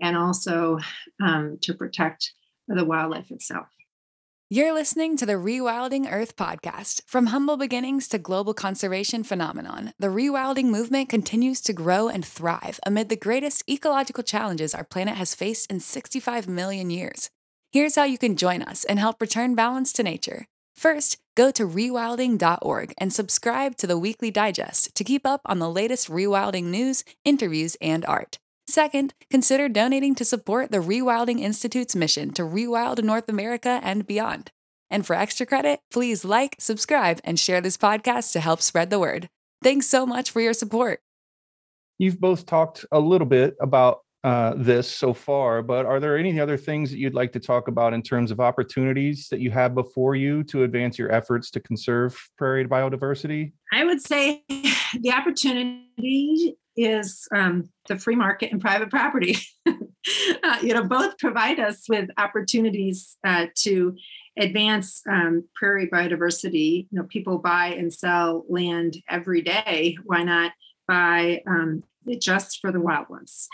and 0.00 0.16
also 0.16 0.78
um, 1.22 1.58
to 1.60 1.74
protect 1.74 2.32
the 2.68 2.84
wildlife 2.84 3.30
itself. 3.30 3.66
You're 4.50 4.74
listening 4.74 5.16
to 5.16 5.26
the 5.26 5.32
Rewilding 5.32 6.06
Earth 6.12 6.36
podcast. 6.36 7.00
From 7.06 7.26
humble 7.26 7.56
beginnings 7.56 8.08
to 8.08 8.18
global 8.18 8.54
conservation 8.54 9.24
phenomenon, 9.24 9.92
the 9.98 10.08
rewilding 10.08 10.66
movement 10.66 11.08
continues 11.08 11.60
to 11.62 11.72
grow 11.72 12.08
and 12.08 12.24
thrive 12.24 12.78
amid 12.86 13.08
the 13.08 13.16
greatest 13.16 13.68
ecological 13.68 14.22
challenges 14.22 14.74
our 14.74 14.84
planet 14.84 15.16
has 15.16 15.34
faced 15.34 15.70
in 15.72 15.80
65 15.80 16.46
million 16.46 16.90
years. 16.90 17.30
Here's 17.74 17.96
how 17.96 18.04
you 18.04 18.18
can 18.18 18.36
join 18.36 18.62
us 18.62 18.84
and 18.84 19.00
help 19.00 19.20
return 19.20 19.56
balance 19.56 19.92
to 19.94 20.04
nature. 20.04 20.46
First, 20.76 21.18
go 21.36 21.50
to 21.50 21.66
rewilding.org 21.66 22.94
and 22.98 23.12
subscribe 23.12 23.76
to 23.78 23.88
the 23.88 23.98
weekly 23.98 24.30
digest 24.30 24.94
to 24.94 25.02
keep 25.02 25.26
up 25.26 25.40
on 25.44 25.58
the 25.58 25.68
latest 25.68 26.08
rewilding 26.08 26.66
news, 26.66 27.02
interviews, 27.24 27.76
and 27.80 28.06
art. 28.06 28.38
Second, 28.68 29.12
consider 29.28 29.68
donating 29.68 30.14
to 30.14 30.24
support 30.24 30.70
the 30.70 30.78
Rewilding 30.78 31.40
Institute's 31.40 31.96
mission 31.96 32.32
to 32.34 32.42
rewild 32.42 33.02
North 33.02 33.28
America 33.28 33.80
and 33.82 34.06
beyond. 34.06 34.52
And 34.88 35.04
for 35.04 35.14
extra 35.14 35.44
credit, 35.44 35.80
please 35.90 36.24
like, 36.24 36.54
subscribe, 36.60 37.20
and 37.24 37.40
share 37.40 37.60
this 37.60 37.76
podcast 37.76 38.30
to 38.34 38.40
help 38.40 38.62
spread 38.62 38.90
the 38.90 39.00
word. 39.00 39.28
Thanks 39.64 39.88
so 39.88 40.06
much 40.06 40.30
for 40.30 40.40
your 40.40 40.54
support. 40.54 41.00
You've 41.98 42.20
both 42.20 42.46
talked 42.46 42.84
a 42.92 43.00
little 43.00 43.26
bit 43.26 43.56
about 43.60 44.03
uh, 44.24 44.54
this 44.56 44.90
so 44.90 45.12
far, 45.12 45.62
but 45.62 45.84
are 45.84 46.00
there 46.00 46.16
any 46.16 46.40
other 46.40 46.56
things 46.56 46.90
that 46.90 46.96
you'd 46.96 47.12
like 47.12 47.30
to 47.30 47.38
talk 47.38 47.68
about 47.68 47.92
in 47.92 48.00
terms 48.00 48.30
of 48.30 48.40
opportunities 48.40 49.28
that 49.30 49.38
you 49.38 49.50
have 49.50 49.74
before 49.74 50.16
you 50.16 50.42
to 50.44 50.62
advance 50.62 50.98
your 50.98 51.12
efforts 51.12 51.50
to 51.50 51.60
conserve 51.60 52.18
prairie 52.38 52.66
biodiversity? 52.66 53.52
I 53.70 53.84
would 53.84 54.00
say 54.00 54.42
the 54.48 55.12
opportunity 55.12 56.56
is 56.74 57.28
um, 57.34 57.68
the 57.86 57.98
free 57.98 58.16
market 58.16 58.50
and 58.50 58.62
private 58.62 58.88
property. 58.88 59.36
uh, 59.66 60.58
you 60.62 60.72
know, 60.72 60.84
both 60.84 61.18
provide 61.18 61.60
us 61.60 61.86
with 61.86 62.08
opportunities 62.16 63.18
uh, 63.24 63.48
to 63.56 63.94
advance 64.38 65.02
um, 65.06 65.44
prairie 65.54 65.88
biodiversity. 65.88 66.86
You 66.90 67.00
know, 67.00 67.04
people 67.04 67.36
buy 67.36 67.74
and 67.74 67.92
sell 67.92 68.46
land 68.48 68.96
every 69.06 69.42
day. 69.42 69.98
Why 70.04 70.22
not 70.22 70.52
buy 70.88 71.42
um, 71.46 71.84
just 72.18 72.60
for 72.62 72.72
the 72.72 72.80
wild 72.80 73.10
ones? 73.10 73.48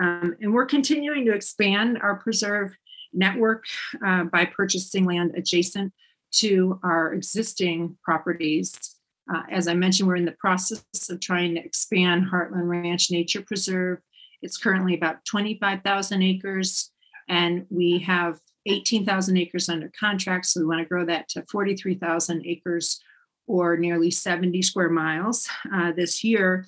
Um, 0.00 0.36
and 0.40 0.52
we're 0.52 0.66
continuing 0.66 1.24
to 1.26 1.34
expand 1.34 1.98
our 2.02 2.16
preserve 2.16 2.74
network 3.12 3.64
uh, 4.04 4.24
by 4.24 4.46
purchasing 4.46 5.04
land 5.04 5.34
adjacent 5.36 5.92
to 6.32 6.78
our 6.82 7.12
existing 7.12 7.98
properties 8.02 8.96
uh, 9.32 9.42
as 9.50 9.68
I 9.68 9.74
mentioned, 9.74 10.08
we're 10.08 10.16
in 10.16 10.24
the 10.24 10.32
process 10.32 10.82
of 11.08 11.20
trying 11.20 11.54
to 11.54 11.64
expand 11.64 12.26
Heartland 12.30 12.68
Ranch 12.68 13.10
Nature 13.10 13.42
Preserve. 13.42 13.98
It's 14.42 14.56
currently 14.56 14.94
about 14.94 15.24
25,000 15.24 16.22
acres, 16.22 16.90
and 17.28 17.66
we 17.70 17.98
have 18.00 18.40
18,000 18.66 19.36
acres 19.36 19.68
under 19.68 19.90
contract. 19.98 20.46
So 20.46 20.60
we 20.60 20.66
want 20.66 20.80
to 20.80 20.88
grow 20.88 21.04
that 21.06 21.28
to 21.30 21.44
43,000 21.50 22.44
acres 22.44 23.00
or 23.46 23.76
nearly 23.76 24.10
70 24.10 24.62
square 24.62 24.90
miles 24.90 25.48
uh, 25.72 25.92
this 25.92 26.24
year. 26.24 26.66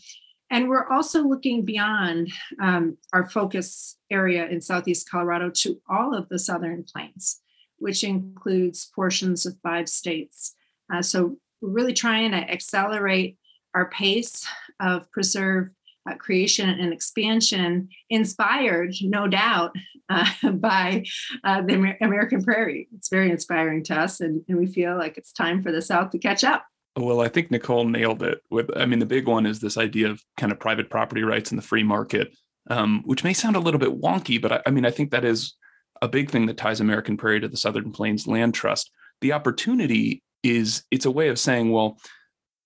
And 0.52 0.68
we're 0.68 0.86
also 0.86 1.22
looking 1.22 1.64
beyond 1.64 2.30
um, 2.60 2.98
our 3.14 3.26
focus 3.26 3.96
area 4.10 4.46
in 4.46 4.60
Southeast 4.60 5.08
Colorado 5.10 5.48
to 5.48 5.80
all 5.88 6.14
of 6.14 6.28
the 6.28 6.38
Southern 6.38 6.84
Plains, 6.84 7.40
which 7.78 8.04
includes 8.04 8.90
portions 8.94 9.46
of 9.46 9.56
five 9.62 9.88
states. 9.88 10.54
Uh, 10.92 11.00
so 11.00 11.38
we're 11.62 11.70
really 11.70 11.94
trying 11.94 12.32
to 12.32 12.36
accelerate 12.36 13.38
our 13.74 13.88
pace 13.88 14.46
of 14.78 15.10
preserve 15.10 15.70
uh, 16.06 16.16
creation 16.16 16.68
and 16.68 16.92
expansion, 16.92 17.88
inspired, 18.10 18.94
no 19.00 19.26
doubt, 19.26 19.74
uh, 20.10 20.26
by 20.52 21.02
uh, 21.44 21.62
the 21.62 21.72
Amer- 21.72 21.98
American 22.02 22.44
prairie. 22.44 22.88
It's 22.94 23.08
very 23.08 23.30
inspiring 23.30 23.84
to 23.84 23.98
us, 23.98 24.20
and, 24.20 24.42
and 24.48 24.58
we 24.58 24.66
feel 24.66 24.98
like 24.98 25.16
it's 25.16 25.32
time 25.32 25.62
for 25.62 25.72
the 25.72 25.80
South 25.80 26.10
to 26.10 26.18
catch 26.18 26.44
up. 26.44 26.66
Well, 26.96 27.20
I 27.20 27.28
think 27.28 27.50
Nicole 27.50 27.86
nailed 27.86 28.22
it. 28.22 28.40
With, 28.50 28.70
I 28.76 28.86
mean, 28.86 28.98
the 28.98 29.06
big 29.06 29.26
one 29.26 29.46
is 29.46 29.60
this 29.60 29.78
idea 29.78 30.10
of 30.10 30.22
kind 30.36 30.52
of 30.52 30.60
private 30.60 30.90
property 30.90 31.22
rights 31.22 31.50
in 31.50 31.56
the 31.56 31.62
free 31.62 31.82
market, 31.82 32.34
um, 32.68 33.02
which 33.04 33.24
may 33.24 33.32
sound 33.32 33.56
a 33.56 33.60
little 33.60 33.80
bit 33.80 34.00
wonky, 34.00 34.40
but 34.40 34.52
I, 34.52 34.62
I 34.66 34.70
mean, 34.70 34.84
I 34.84 34.90
think 34.90 35.10
that 35.10 35.24
is 35.24 35.54
a 36.02 36.08
big 36.08 36.30
thing 36.30 36.46
that 36.46 36.58
ties 36.58 36.80
American 36.80 37.16
Prairie 37.16 37.40
to 37.40 37.48
the 37.48 37.56
Southern 37.56 37.92
Plains 37.92 38.26
Land 38.26 38.54
Trust. 38.54 38.90
The 39.20 39.32
opportunity 39.32 40.22
is 40.42 40.82
it's 40.90 41.06
a 41.06 41.10
way 41.10 41.28
of 41.28 41.38
saying, 41.38 41.70
well, 41.70 41.98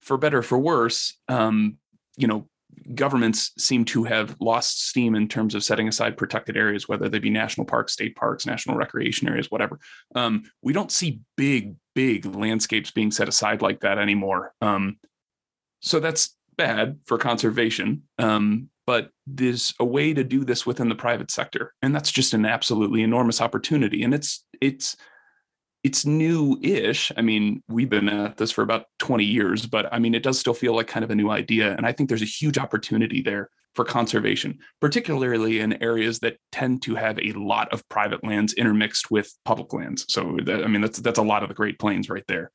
for 0.00 0.16
better 0.16 0.42
for 0.42 0.58
worse, 0.58 1.18
um, 1.28 1.76
you 2.16 2.26
know, 2.26 2.48
governments 2.94 3.52
seem 3.58 3.84
to 3.86 4.04
have 4.04 4.36
lost 4.40 4.88
steam 4.88 5.14
in 5.14 5.28
terms 5.28 5.54
of 5.54 5.64
setting 5.64 5.88
aside 5.88 6.16
protected 6.16 6.56
areas, 6.56 6.88
whether 6.88 7.08
they 7.08 7.18
be 7.18 7.30
national 7.30 7.66
parks, 7.66 7.92
state 7.92 8.16
parks, 8.16 8.46
national 8.46 8.76
recreation 8.76 9.28
areas, 9.28 9.50
whatever. 9.50 9.78
Um, 10.14 10.44
we 10.62 10.72
don't 10.72 10.92
see 10.92 11.20
big, 11.36 11.76
big 11.94 12.26
landscapes 12.26 12.90
being 12.90 13.10
set 13.10 13.28
aside 13.28 13.62
like 13.62 13.80
that 13.80 13.98
anymore. 13.98 14.52
Um, 14.60 14.98
so 15.80 16.00
that's 16.00 16.36
bad 16.56 16.98
for 17.06 17.18
conservation. 17.18 18.02
Um, 18.18 18.70
but 18.86 19.10
there's 19.26 19.74
a 19.80 19.84
way 19.84 20.14
to 20.14 20.24
do 20.24 20.44
this 20.44 20.64
within 20.64 20.88
the 20.88 20.94
private 20.94 21.30
sector 21.30 21.74
and 21.82 21.94
that's 21.94 22.12
just 22.12 22.32
an 22.34 22.46
absolutely 22.46 23.02
enormous 23.02 23.40
opportunity 23.40 24.04
and 24.04 24.14
it's 24.14 24.44
it's 24.60 24.96
it's 25.86 26.04
new-ish. 26.04 27.12
I 27.16 27.22
mean 27.22 27.62
we've 27.68 27.88
been 27.88 28.08
at 28.08 28.36
this 28.38 28.50
for 28.50 28.62
about 28.62 28.86
20 28.98 29.22
years 29.24 29.66
but 29.66 29.86
i 29.92 30.00
mean 30.00 30.14
it 30.14 30.24
does 30.24 30.38
still 30.38 30.52
feel 30.52 30.74
like 30.74 30.88
kind 30.88 31.04
of 31.04 31.10
a 31.12 31.14
new 31.14 31.30
idea 31.30 31.74
and 31.76 31.86
i 31.86 31.92
think 31.92 32.08
there's 32.08 32.22
a 32.22 32.34
huge 32.40 32.58
opportunity 32.58 33.22
there 33.22 33.48
for 33.76 33.84
conservation 33.84 34.58
particularly 34.80 35.60
in 35.60 35.80
areas 35.80 36.18
that 36.18 36.38
tend 36.50 36.82
to 36.82 36.96
have 36.96 37.18
a 37.20 37.32
lot 37.34 37.72
of 37.72 37.88
private 37.88 38.24
lands 38.24 38.52
intermixed 38.54 39.10
with 39.10 39.32
public 39.44 39.72
lands. 39.72 40.04
So 40.08 40.38
that, 40.46 40.64
i 40.64 40.66
mean 40.66 40.80
that's 40.80 40.98
that's 40.98 41.20
a 41.20 41.30
lot 41.32 41.44
of 41.44 41.48
the 41.48 41.54
great 41.54 41.78
plains 41.78 42.10
right 42.10 42.26
there. 42.26 42.50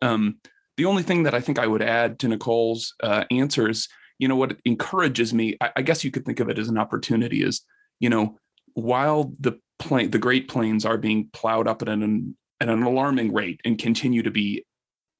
Um, 0.00 0.38
the 0.76 0.84
only 0.84 1.02
thing 1.02 1.24
that 1.24 1.34
i 1.34 1.40
think 1.40 1.58
i 1.58 1.66
would 1.66 1.82
add 1.82 2.18
to 2.20 2.28
nicole's 2.28 2.94
uh, 3.02 3.24
answers 3.32 3.88
you 4.20 4.28
know 4.28 4.36
what 4.36 4.56
encourages 4.64 5.34
me 5.34 5.56
I, 5.60 5.70
I, 5.78 5.82
guess 5.82 6.04
you 6.04 6.10
could 6.10 6.24
think 6.24 6.40
of 6.40 6.48
it 6.50 6.58
as 6.58 6.68
an 6.68 6.78
opportunity 6.78 7.42
is 7.42 7.62
you 7.98 8.10
know 8.10 8.38
while 8.74 9.32
the 9.40 9.54
plain 9.78 10.10
the 10.10 10.24
great 10.26 10.48
plains 10.48 10.84
are 10.84 10.98
being 10.98 11.30
plowed 11.32 11.66
up 11.66 11.80
at 11.82 11.88
an 11.88 12.36
at 12.60 12.68
an 12.68 12.82
alarming 12.82 13.32
rate 13.32 13.60
and 13.64 13.78
continue 13.78 14.22
to 14.22 14.30
be 14.30 14.64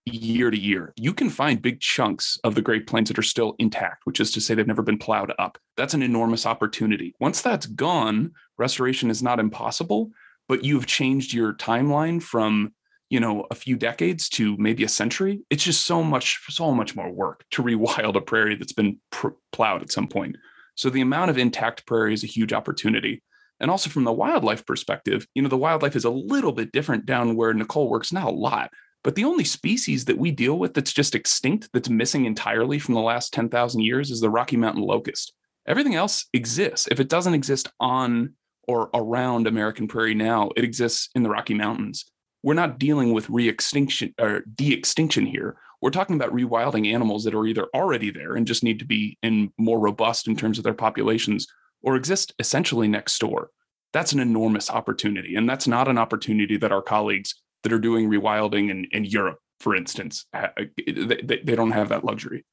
year 0.06 0.52
to 0.52 0.58
year 0.58 0.92
you 0.96 1.12
can 1.12 1.28
find 1.28 1.60
big 1.60 1.80
chunks 1.80 2.38
of 2.44 2.54
the 2.54 2.62
great 2.62 2.86
plains 2.86 3.08
that 3.08 3.18
are 3.18 3.22
still 3.22 3.56
intact 3.58 4.02
which 4.04 4.20
is 4.20 4.30
to 4.30 4.40
say 4.40 4.54
they've 4.54 4.66
never 4.66 4.82
been 4.82 4.98
plowed 4.98 5.32
up. 5.38 5.58
That's 5.76 5.94
an 5.94 6.02
enormous 6.02 6.46
opportunity. 6.46 7.14
Once 7.18 7.42
that's 7.42 7.66
gone 7.66 8.32
restoration 8.56 9.10
is 9.10 9.22
not 9.22 9.40
impossible 9.40 10.10
but 10.48 10.64
you've 10.64 10.86
changed 10.86 11.32
your 11.32 11.54
timeline 11.54 12.22
from 12.22 12.72
you 13.10 13.20
know 13.20 13.46
a 13.50 13.54
few 13.54 13.76
decades 13.76 14.28
to 14.30 14.56
maybe 14.58 14.84
a 14.84 14.88
century. 14.88 15.40
It's 15.50 15.64
just 15.64 15.86
so 15.86 16.02
much 16.02 16.40
so 16.48 16.72
much 16.72 16.94
more 16.94 17.10
work 17.10 17.44
to 17.52 17.62
rewild 17.62 18.16
a 18.16 18.20
prairie 18.20 18.56
that's 18.56 18.72
been 18.72 18.98
pr- 19.10 19.28
plowed 19.52 19.82
at 19.82 19.92
some 19.92 20.08
point. 20.08 20.36
So 20.76 20.90
the 20.90 21.00
amount 21.00 21.30
of 21.30 21.38
intact 21.38 21.86
prairie 21.86 22.14
is 22.14 22.22
a 22.22 22.28
huge 22.28 22.52
opportunity 22.52 23.22
and 23.60 23.70
also 23.70 23.90
from 23.90 24.04
the 24.04 24.12
wildlife 24.12 24.64
perspective 24.66 25.26
you 25.34 25.42
know 25.42 25.48
the 25.48 25.56
wildlife 25.56 25.96
is 25.96 26.04
a 26.04 26.10
little 26.10 26.52
bit 26.52 26.72
different 26.72 27.06
down 27.06 27.36
where 27.36 27.54
nicole 27.54 27.88
works 27.88 28.12
not 28.12 28.28
a 28.28 28.30
lot 28.30 28.70
but 29.06 29.14
the 29.14 29.24
only 29.24 29.44
species 29.44 30.04
that 30.06 30.18
we 30.18 30.32
deal 30.32 30.58
with 30.58 30.74
that's 30.74 30.92
just 30.92 31.14
extinct 31.14 31.68
that's 31.72 31.88
missing 31.88 32.24
entirely 32.24 32.80
from 32.80 32.94
the 32.94 33.00
last 33.00 33.32
10,000 33.32 33.80
years 33.80 34.10
is 34.10 34.20
the 34.20 34.28
rocky 34.28 34.56
mountain 34.56 34.82
locust. 34.82 35.32
Everything 35.68 35.94
else 35.94 36.26
exists. 36.32 36.88
If 36.90 36.98
it 36.98 37.08
doesn't 37.08 37.34
exist 37.34 37.70
on 37.78 38.34
or 38.66 38.90
around 38.94 39.46
american 39.46 39.86
prairie 39.86 40.16
now 40.16 40.50
it 40.56 40.64
exists 40.64 41.08
in 41.14 41.22
the 41.22 41.30
rocky 41.30 41.54
mountains. 41.54 42.04
We're 42.42 42.54
not 42.54 42.80
dealing 42.80 43.12
with 43.12 43.30
re-extinction 43.30 44.12
or 44.20 44.42
de-extinction 44.56 45.24
here. 45.24 45.56
We're 45.80 45.90
talking 45.90 46.16
about 46.16 46.34
rewilding 46.34 46.92
animals 46.92 47.22
that 47.24 47.34
are 47.34 47.46
either 47.46 47.68
already 47.76 48.10
there 48.10 48.34
and 48.34 48.44
just 48.44 48.64
need 48.64 48.80
to 48.80 48.84
be 48.84 49.18
in 49.22 49.52
more 49.56 49.78
robust 49.78 50.26
in 50.26 50.34
terms 50.34 50.58
of 50.58 50.64
their 50.64 50.74
populations 50.74 51.46
or 51.86 51.96
exist 51.96 52.34
essentially 52.38 52.88
next 52.88 53.18
door. 53.18 53.50
That's 53.92 54.12
an 54.12 54.20
enormous 54.20 54.68
opportunity. 54.68 55.36
And 55.36 55.48
that's 55.48 55.68
not 55.68 55.88
an 55.88 55.96
opportunity 55.96 56.58
that 56.58 56.72
our 56.72 56.82
colleagues 56.82 57.34
that 57.62 57.72
are 57.72 57.78
doing 57.78 58.10
rewilding 58.10 58.70
in, 58.70 58.86
in 58.90 59.04
Europe, 59.04 59.38
for 59.60 59.74
instance, 59.74 60.26
they, 60.34 61.40
they 61.42 61.56
don't 61.56 61.70
have 61.70 61.88
that 61.88 62.04
luxury. 62.04 62.44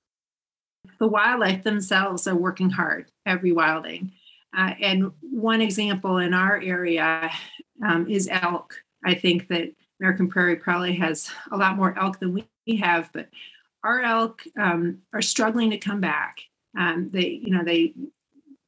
The 0.99 1.07
wildlife 1.07 1.63
themselves 1.63 2.27
are 2.27 2.35
working 2.35 2.69
hard 2.69 3.11
at 3.25 3.41
rewilding. 3.41 4.11
Uh, 4.55 4.73
and 4.79 5.11
one 5.21 5.61
example 5.61 6.17
in 6.17 6.33
our 6.33 6.61
area 6.61 7.31
um, 7.83 8.07
is 8.07 8.29
elk. 8.31 8.75
I 9.03 9.15
think 9.15 9.47
that 9.47 9.73
American 9.99 10.29
Prairie 10.29 10.57
probably 10.57 10.95
has 10.97 11.29
a 11.51 11.57
lot 11.57 11.75
more 11.75 11.97
elk 11.97 12.19
than 12.19 12.33
we 12.33 12.75
have, 12.77 13.09
but 13.13 13.29
our 13.83 14.01
elk 14.01 14.43
um, 14.57 14.99
are 15.13 15.21
struggling 15.21 15.71
to 15.71 15.77
come 15.77 15.99
back. 15.99 16.37
Um, 16.77 17.09
they, 17.11 17.41
you 17.43 17.51
know, 17.51 17.63
they 17.63 17.93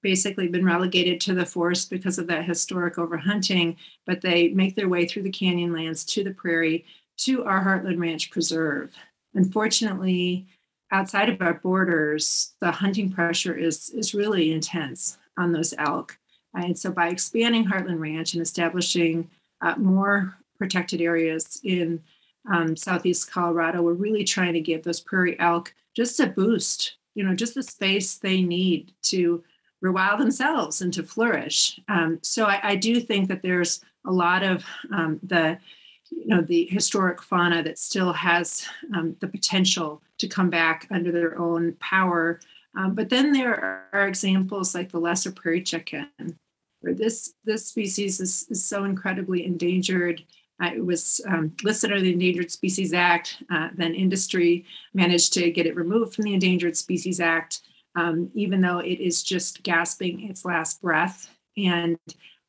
basically 0.06 0.48
been 0.48 0.64
relegated 0.64 1.20
to 1.20 1.34
the 1.34 1.48
forest 1.48 1.90
because 1.90 2.20
of 2.20 2.28
that 2.28 2.46
historic 2.46 2.98
overhunting, 2.98 3.76
but 4.06 4.22
they 4.22 4.50
make 4.50 4.76
their 4.76 4.88
way 4.88 5.08
through 5.08 5.24
the 5.24 5.32
canyon 5.32 5.74
lands 5.74 6.06
to 6.06 6.24
the 6.24 6.30
prairie 6.30 6.86
to 7.18 7.44
our 7.44 7.66
Heartland 7.66 8.00
Ranch 8.00 8.30
Preserve. 8.30 8.94
Unfortunately, 9.34 10.46
outside 10.92 11.28
of 11.28 11.42
our 11.42 11.56
borders, 11.56 12.54
the 12.62 12.70
hunting 12.70 13.12
pressure 13.12 13.56
is 13.56 13.90
is 13.90 14.14
really 14.14 14.52
intense 14.52 15.18
on 15.40 15.52
those 15.52 15.74
elk. 15.80 16.20
And 16.54 16.78
so, 16.78 16.92
by 16.92 17.08
expanding 17.08 17.66
Heartland 17.66 18.00
Ranch 18.00 18.36
and 18.36 18.44
establishing 18.44 19.32
uh, 19.62 19.74
more 19.76 20.38
protected 20.60 21.02
areas 21.02 21.60
in 21.64 22.04
um, 22.48 22.76
southeast 22.76 23.32
Colorado. 23.32 23.82
We're 23.82 23.94
really 23.94 24.24
trying 24.24 24.54
to 24.54 24.62
give 24.62 24.84
those 24.84 25.00
prairie 25.00 25.40
elk 25.40 25.74
just 25.96 26.20
a 26.20 26.28
boost, 26.28 26.98
you 27.16 27.24
know, 27.24 27.34
just 27.34 27.56
the 27.56 27.64
space 27.64 28.18
they 28.18 28.44
need 28.44 28.94
to 29.04 29.44
rewild 29.86 30.20
themselves 30.20 30.82
and 30.82 30.94
to 30.94 31.04
flourish. 31.04 31.80
Um, 31.88 32.20
so 32.22 32.46
I, 32.46 32.60
I, 32.72 32.76
do 32.76 33.00
think 33.00 33.28
that 33.30 33.42
there's 33.42 33.82
a 34.06 34.12
lot 34.12 34.44
of 34.44 34.64
um, 34.92 35.20
the, 35.24 35.58
you 36.10 36.28
know, 36.28 36.42
the 36.42 36.66
historic 36.66 37.22
fauna 37.22 37.64
that 37.64 37.78
still 37.78 38.14
has 38.14 38.68
um, 38.96 39.16
the 39.20 39.28
potential 39.28 40.02
to 40.18 40.28
come 40.28 40.50
back 40.50 40.88
under 40.92 41.12
their 41.12 41.38
own 41.40 41.74
power. 41.80 42.40
Um, 42.78 42.96
but 42.96 43.10
then 43.10 43.32
there 43.32 43.88
are 43.94 44.08
examples 44.08 44.76
like 44.76 44.92
the 44.92 45.00
lesser 45.00 45.32
prairie 45.32 45.64
chicken, 45.64 46.10
where 46.82 46.94
this 46.94 47.34
this 47.46 47.68
species 47.68 48.20
is, 48.20 48.46
is 48.50 48.66
so 48.66 48.84
incredibly 48.84 49.46
endangered 49.46 50.24
uh, 50.62 50.72
it 50.74 50.86
was 50.86 51.20
um, 51.28 51.54
listed 51.64 51.92
under 51.92 52.02
the 52.02 52.14
Endangered 52.14 52.52
Species 52.52 52.94
Act. 52.94 53.44
Uh, 53.50 53.70
then 53.76 53.94
industry 53.94 54.66
managed 54.94 55.34
to 55.34 55.52
get 55.52 55.66
it 55.66 55.76
removed 55.76 56.16
from 56.16 56.24
the 56.24 56.34
Endangered 56.34 56.78
Species 56.78 57.20
Act, 57.20 57.62
um, 57.96 58.30
even 58.34 58.62
though 58.62 58.80
it 58.80 59.00
is 59.00 59.24
just 59.24 59.64
gasping 59.64 60.30
its 60.30 60.46
last 60.46 60.82
breath. 60.82 61.30
And 61.58 61.98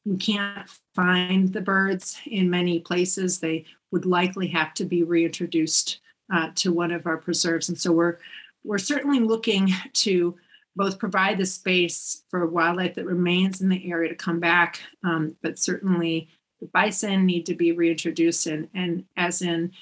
we 0.05 0.17
can't 0.17 0.69
find 0.95 1.53
the 1.53 1.61
birds 1.61 2.19
in 2.27 2.51
many 2.51 2.81
places. 2.81 3.39
They 3.39 3.65
would 3.91 4.07
likely 4.07 4.49
have 4.49 4.75
to 4.75 4.85
be 4.85 5.03
reintroduced 5.03 6.01
uh, 6.33 6.51
to 6.57 6.73
one 6.73 6.91
of 6.91 7.07
our 7.07 7.17
preserves. 7.17 7.69
And 7.69 7.79
so 7.79 7.93
we're 7.93 8.19
we're 8.65 8.79
certainly 8.79 9.21
looking 9.21 9.73
to 9.93 10.37
both 10.75 10.99
provide 10.99 11.39
the 11.39 11.47
space 11.47 12.25
for 12.29 12.45
wildlife 12.47 12.97
that 12.97 13.07
remains 13.07 13.61
in 13.61 13.69
the 13.69 13.91
area 13.91 14.09
to 14.09 14.15
come 14.15 14.41
back, 14.41 14.81
um, 15.05 15.37
but 15.41 15.59
certainly 15.59 16.29
the 16.61 16.67
bison 16.67 17.25
need 17.25 17.47
to 17.47 17.55
be 17.55 17.71
reintroduced 17.71 18.47
and, 18.47 18.69
and 18.75 19.05
as 19.17 19.41
in 19.41 19.73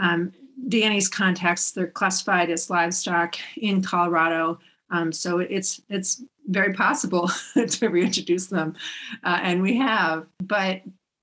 um, 0.00 0.32
Danny's 0.68 1.08
context, 1.08 1.74
they're 1.74 1.86
classified 1.86 2.50
as 2.50 2.70
livestock 2.70 3.36
in 3.56 3.82
Colorado. 3.82 4.58
Um, 4.90 5.12
so 5.12 5.38
it's 5.38 5.80
it's 5.88 6.22
very 6.46 6.72
possible 6.72 7.30
to 7.68 7.88
reintroduce 7.88 8.46
them, 8.46 8.74
uh, 9.24 9.38
and 9.42 9.62
we 9.62 9.76
have. 9.78 10.26
But 10.42 10.82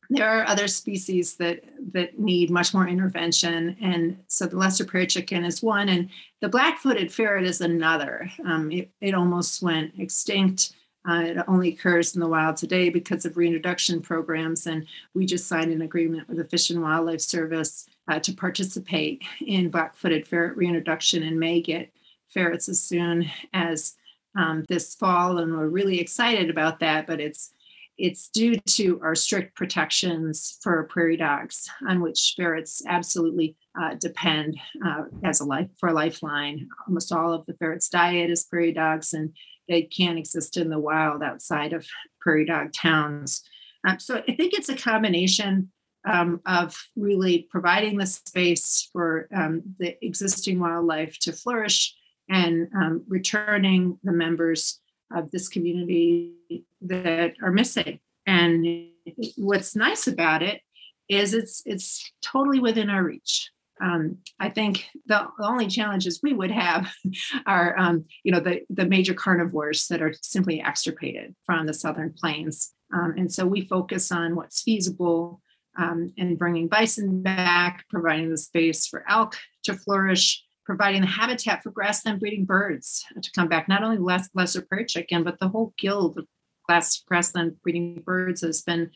there 0.09 0.29
are 0.29 0.47
other 0.47 0.67
species 0.67 1.35
that 1.37 1.63
that 1.93 2.17
need 2.19 2.49
much 2.49 2.73
more 2.73 2.87
intervention, 2.87 3.75
and 3.81 4.17
so 4.27 4.45
the 4.45 4.57
lesser 4.57 4.85
prairie 4.85 5.07
chicken 5.07 5.43
is 5.43 5.61
one, 5.61 5.89
and 5.89 6.09
the 6.41 6.49
black-footed 6.49 7.11
ferret 7.11 7.45
is 7.45 7.61
another. 7.61 8.31
Um, 8.45 8.71
it, 8.71 8.91
it 9.01 9.13
almost 9.13 9.61
went 9.61 9.93
extinct 9.97 10.73
uh, 11.07 11.21
it 11.21 11.37
only 11.47 11.69
occurs 11.69 12.15
in 12.15 12.21
the 12.21 12.27
wild 12.27 12.57
today 12.57 12.89
because 12.89 13.25
of 13.25 13.37
reintroduction 13.37 14.01
programs. 14.01 14.67
And 14.67 14.85
we 15.13 15.25
just 15.25 15.47
signed 15.47 15.71
an 15.71 15.81
agreement 15.81 16.27
with 16.27 16.37
the 16.37 16.43
Fish 16.43 16.69
and 16.69 16.81
Wildlife 16.81 17.21
Service 17.21 17.87
uh, 18.09 18.19
to 18.19 18.33
participate 18.33 19.23
in 19.45 19.69
black 19.69 19.95
footed 19.95 20.27
ferret 20.27 20.57
reintroduction 20.57 21.23
and 21.23 21.39
may 21.39 21.61
get 21.61 21.91
ferrets 22.33 22.69
as 22.69 22.81
soon 22.81 23.29
as 23.53 23.95
um, 24.37 24.63
this 24.69 24.95
fall. 24.95 25.39
And 25.39 25.57
we're 25.57 25.67
really 25.67 25.99
excited 25.99 26.49
about 26.49 26.79
that, 26.79 27.07
but 27.07 27.19
it's 27.19 27.53
it's 27.97 28.29
due 28.29 28.55
to 28.59 28.99
our 29.01 29.15
strict 29.15 29.55
protections 29.55 30.59
for 30.61 30.83
prairie 30.83 31.17
dogs, 31.17 31.67
on 31.89 31.99
which 31.99 32.35
ferrets 32.37 32.83
absolutely 32.87 33.55
uh, 33.79 33.95
depend 33.95 34.55
uh, 34.85 35.05
as 35.23 35.39
a 35.39 35.45
life 35.45 35.69
for 35.79 35.89
a 35.89 35.93
lifeline. 35.93 36.67
Almost 36.87 37.11
all 37.11 37.33
of 37.33 37.45
the 37.47 37.55
ferrets' 37.55 37.89
diet 37.89 38.29
is 38.29 38.43
prairie 38.43 38.71
dogs, 38.71 39.13
and 39.13 39.35
they 39.67 39.81
can't 39.81 40.19
exist 40.19 40.57
in 40.57 40.69
the 40.69 40.79
wild 40.79 41.23
outside 41.23 41.73
of 41.73 41.87
prairie 42.21 42.45
dog 42.45 42.71
towns. 42.71 43.43
Um, 43.87 43.99
so 43.99 44.17
I 44.27 44.35
think 44.35 44.53
it's 44.53 44.69
a 44.69 44.75
combination 44.75 45.71
um, 46.07 46.39
of 46.45 46.77
really 46.95 47.47
providing 47.49 47.97
the 47.97 48.05
space 48.05 48.89
for 48.93 49.27
um, 49.35 49.63
the 49.79 49.97
existing 50.05 50.59
wildlife 50.59 51.17
to 51.19 51.33
flourish 51.33 51.95
and 52.29 52.67
um, 52.75 53.03
returning 53.07 53.99
the 54.03 54.11
members 54.11 54.79
of 55.15 55.31
this 55.31 55.47
community 55.47 56.33
that 56.81 57.33
are 57.41 57.51
missing. 57.51 57.99
And 58.25 58.89
what's 59.37 59.75
nice 59.75 60.07
about 60.07 60.43
it 60.43 60.61
is 61.07 61.33
it's 61.33 61.61
it's 61.65 62.11
totally 62.21 62.59
within 62.59 62.89
our 62.89 63.03
reach 63.03 63.49
um, 63.81 64.17
I 64.39 64.49
think 64.49 64.87
the, 65.05 65.27
only 65.39 65.67
challenges 65.67 66.19
we 66.21 66.33
would 66.33 66.51
have 66.51 66.91
are, 67.45 67.77
um, 67.77 68.05
you 68.23 68.31
know, 68.31 68.39
the, 68.39 68.61
the 68.69 68.85
major 68.85 69.13
carnivores 69.13 69.87
that 69.87 70.01
are 70.01 70.13
simply 70.21 70.61
extirpated 70.61 71.35
from 71.45 71.65
the 71.65 71.73
southern 71.73 72.13
plains. 72.13 72.73
Um, 72.93 73.13
and 73.17 73.31
so 73.31 73.45
we 73.45 73.67
focus 73.67 74.11
on 74.11 74.35
what's 74.35 74.61
feasible 74.61 75.41
um, 75.77 76.13
and 76.17 76.39
bringing 76.39 76.67
bison 76.67 77.21
back, 77.21 77.85
providing 77.89 78.31
the 78.31 78.37
space 78.37 78.87
for 78.87 79.03
elk 79.07 79.35
to 79.63 79.75
flourish, 79.75 80.43
providing 80.67 80.99
the 80.99 81.07
habitat 81.07 81.63
for 81.63 81.71
grassland 81.71 82.19
breeding 82.19 82.43
birds 82.43 83.05
to 83.23 83.31
come 83.31 83.47
back. 83.47 83.69
Not 83.69 83.83
only 83.83 83.97
less, 83.97 84.29
lesser 84.35 84.61
prairie 84.61 84.85
chicken, 84.85 85.23
but 85.23 85.39
the 85.39 85.47
whole 85.47 85.73
guild 85.79 86.17
of 86.17 86.27
glass, 86.67 87.01
grassland 87.07 87.55
breeding 87.63 88.03
birds 88.05 88.41
has 88.41 88.61
been 88.63 88.91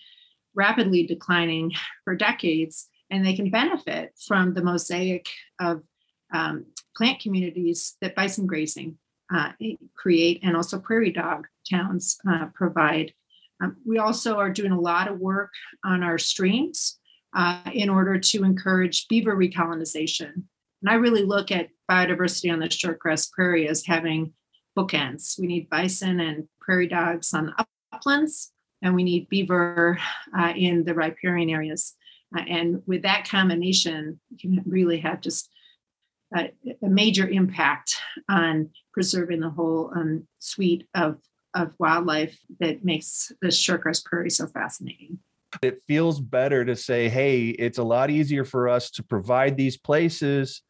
rapidly 0.53 1.07
declining 1.07 1.71
for 2.03 2.13
decades, 2.13 2.89
and 3.09 3.25
they 3.25 3.33
can 3.33 3.49
benefit 3.49 4.11
from 4.27 4.53
the 4.53 4.61
mosaic 4.61 5.29
of 5.61 5.81
um, 6.33 6.65
plant 6.95 7.21
communities 7.21 7.95
that 8.01 8.15
bison 8.15 8.45
grazing 8.45 8.97
uh, 9.33 9.53
create 9.95 10.41
and 10.43 10.57
also 10.57 10.77
prairie 10.77 11.13
dog 11.13 11.47
towns 11.69 12.17
uh, 12.29 12.47
provide. 12.53 13.13
Um, 13.63 13.77
we 13.85 13.97
also 13.97 14.37
are 14.39 14.49
doing 14.49 14.73
a 14.73 14.79
lot 14.79 15.07
of 15.07 15.19
work 15.19 15.53
on 15.85 16.03
our 16.03 16.17
streams 16.17 16.99
uh, 17.33 17.61
in 17.71 17.87
order 17.87 18.19
to 18.19 18.43
encourage 18.43 19.07
beaver 19.07 19.37
recolonization. 19.37 20.43
And 20.81 20.89
I 20.89 20.95
really 20.95 21.23
look 21.23 21.51
at 21.51 21.69
biodiversity 21.89 22.51
on 22.51 22.59
the 22.59 22.67
shortgrass 22.67 23.31
prairie 23.31 23.67
as 23.67 23.85
having 23.85 24.33
bookends. 24.77 25.39
We 25.39 25.47
need 25.47 25.69
bison 25.69 26.19
and 26.19 26.47
prairie 26.59 26.87
dogs 26.87 27.33
on 27.33 27.47
the 27.47 27.65
uplands, 27.93 28.51
and 28.81 28.95
we 28.95 29.03
need 29.03 29.29
beaver 29.29 29.99
uh, 30.37 30.53
in 30.55 30.83
the 30.85 30.95
riparian 30.95 31.49
areas. 31.49 31.93
Uh, 32.35 32.43
and 32.47 32.81
with 32.85 33.03
that 33.03 33.27
combination, 33.27 34.19
you 34.29 34.37
can 34.37 34.63
really 34.65 34.99
have 34.99 35.21
just 35.21 35.49
a, 36.35 36.51
a 36.81 36.87
major 36.87 37.27
impact 37.27 37.97
on 38.29 38.69
preserving 38.93 39.41
the 39.41 39.49
whole 39.49 39.91
um, 39.95 40.25
suite 40.39 40.87
of, 40.95 41.17
of 41.53 41.73
wildlife 41.77 42.39
that 42.59 42.85
makes 42.85 43.31
the 43.41 43.49
shortgrass 43.49 44.03
prairie 44.03 44.29
so 44.29 44.47
fascinating. 44.47 45.19
It 45.61 45.81
feels 45.85 46.21
better 46.21 46.63
to 46.63 46.77
say, 46.77 47.09
hey, 47.09 47.49
it's 47.49 47.77
a 47.77 47.83
lot 47.83 48.09
easier 48.09 48.45
for 48.45 48.69
us 48.69 48.89
to 48.91 49.03
provide 49.03 49.57
these 49.57 49.77
places 49.77 50.61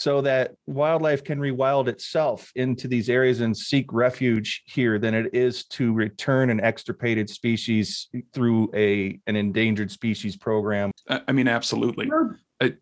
so 0.00 0.22
that 0.22 0.52
wildlife 0.66 1.22
can 1.22 1.38
rewild 1.38 1.86
itself 1.86 2.50
into 2.54 2.88
these 2.88 3.10
areas 3.10 3.40
and 3.40 3.54
seek 3.54 3.92
refuge 3.92 4.62
here 4.64 4.98
than 4.98 5.12
it 5.12 5.34
is 5.34 5.66
to 5.66 5.92
return 5.92 6.48
an 6.48 6.58
extirpated 6.58 7.28
species 7.28 8.08
through 8.32 8.70
a 8.74 9.20
an 9.26 9.36
endangered 9.36 9.90
species 9.90 10.38
program. 10.38 10.90
I 11.06 11.32
mean, 11.32 11.48
absolutely. 11.48 12.06
No, 12.06 12.34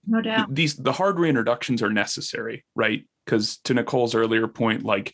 no 0.06 0.22
doubt. 0.22 0.54
These 0.54 0.76
the 0.76 0.92
hard 0.92 1.16
reintroductions 1.16 1.82
are 1.82 1.90
necessary, 1.90 2.64
right? 2.76 3.04
Because 3.26 3.58
to 3.64 3.74
Nicole's 3.74 4.14
earlier 4.14 4.46
point, 4.46 4.84
like 4.84 5.12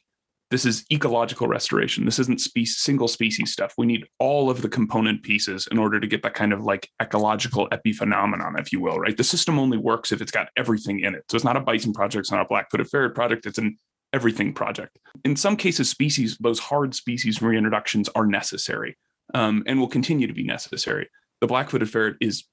this 0.51 0.65
is 0.65 0.85
ecological 0.93 1.49
restoration. 1.49 2.05
This 2.05 2.19
isn't 2.19 2.41
single 2.41 3.09
species 3.09 3.53
stuff. 3.53 3.75
We 3.79 3.87
need 3.87 4.05
all 4.19 4.51
of 4.51 4.63
the 4.63 4.69
component 4.69 5.23
pieces 5.23 5.67
in 5.71 5.79
order 5.79 5.99
to 5.99 6.07
get 6.07 6.23
that 6.23 6.35
kind 6.35 6.53
of 6.53 6.63
like 6.63 6.91
ecological 7.01 7.69
epiphenomenon, 7.71 8.61
if 8.61 8.73
you 8.73 8.81
will, 8.81 8.99
right? 8.99 9.17
The 9.17 9.25
system 9.25 9.59
only 9.59 9.79
works 9.79 10.13
if 10.13 10.21
it's 10.21 10.31
got 10.31 10.49
everything 10.57 11.01
in 11.01 11.15
it. 11.15 11.25
So 11.31 11.37
it's 11.37 11.45
not 11.45 11.57
a 11.57 11.61
bison 11.61 11.93
project, 11.93 12.21
it's 12.21 12.31
not 12.31 12.43
a 12.43 12.49
black-footed 12.49 12.89
ferret 12.89 13.15
project, 13.15 13.47
it's 13.47 13.59
an 13.59 13.79
everything 14.13 14.53
project. 14.53 14.99
In 15.25 15.35
some 15.35 15.57
cases, 15.57 15.91
species, 15.91 16.37
those 16.39 16.61
hard 16.61 16.95
species 16.95 17.39
reintroductions 17.39 18.09
are 18.15 18.27
necessary 18.27 18.97
um, 19.33 19.65
and 19.67 19.81
will 19.81 19.89
continue 19.89 20.27
to 20.27 20.35
be 20.35 20.45
necessary. 20.45 21.09
The 21.41 21.47
black-footed 21.47 21.91
ferret 21.91 22.17
is 22.21 22.45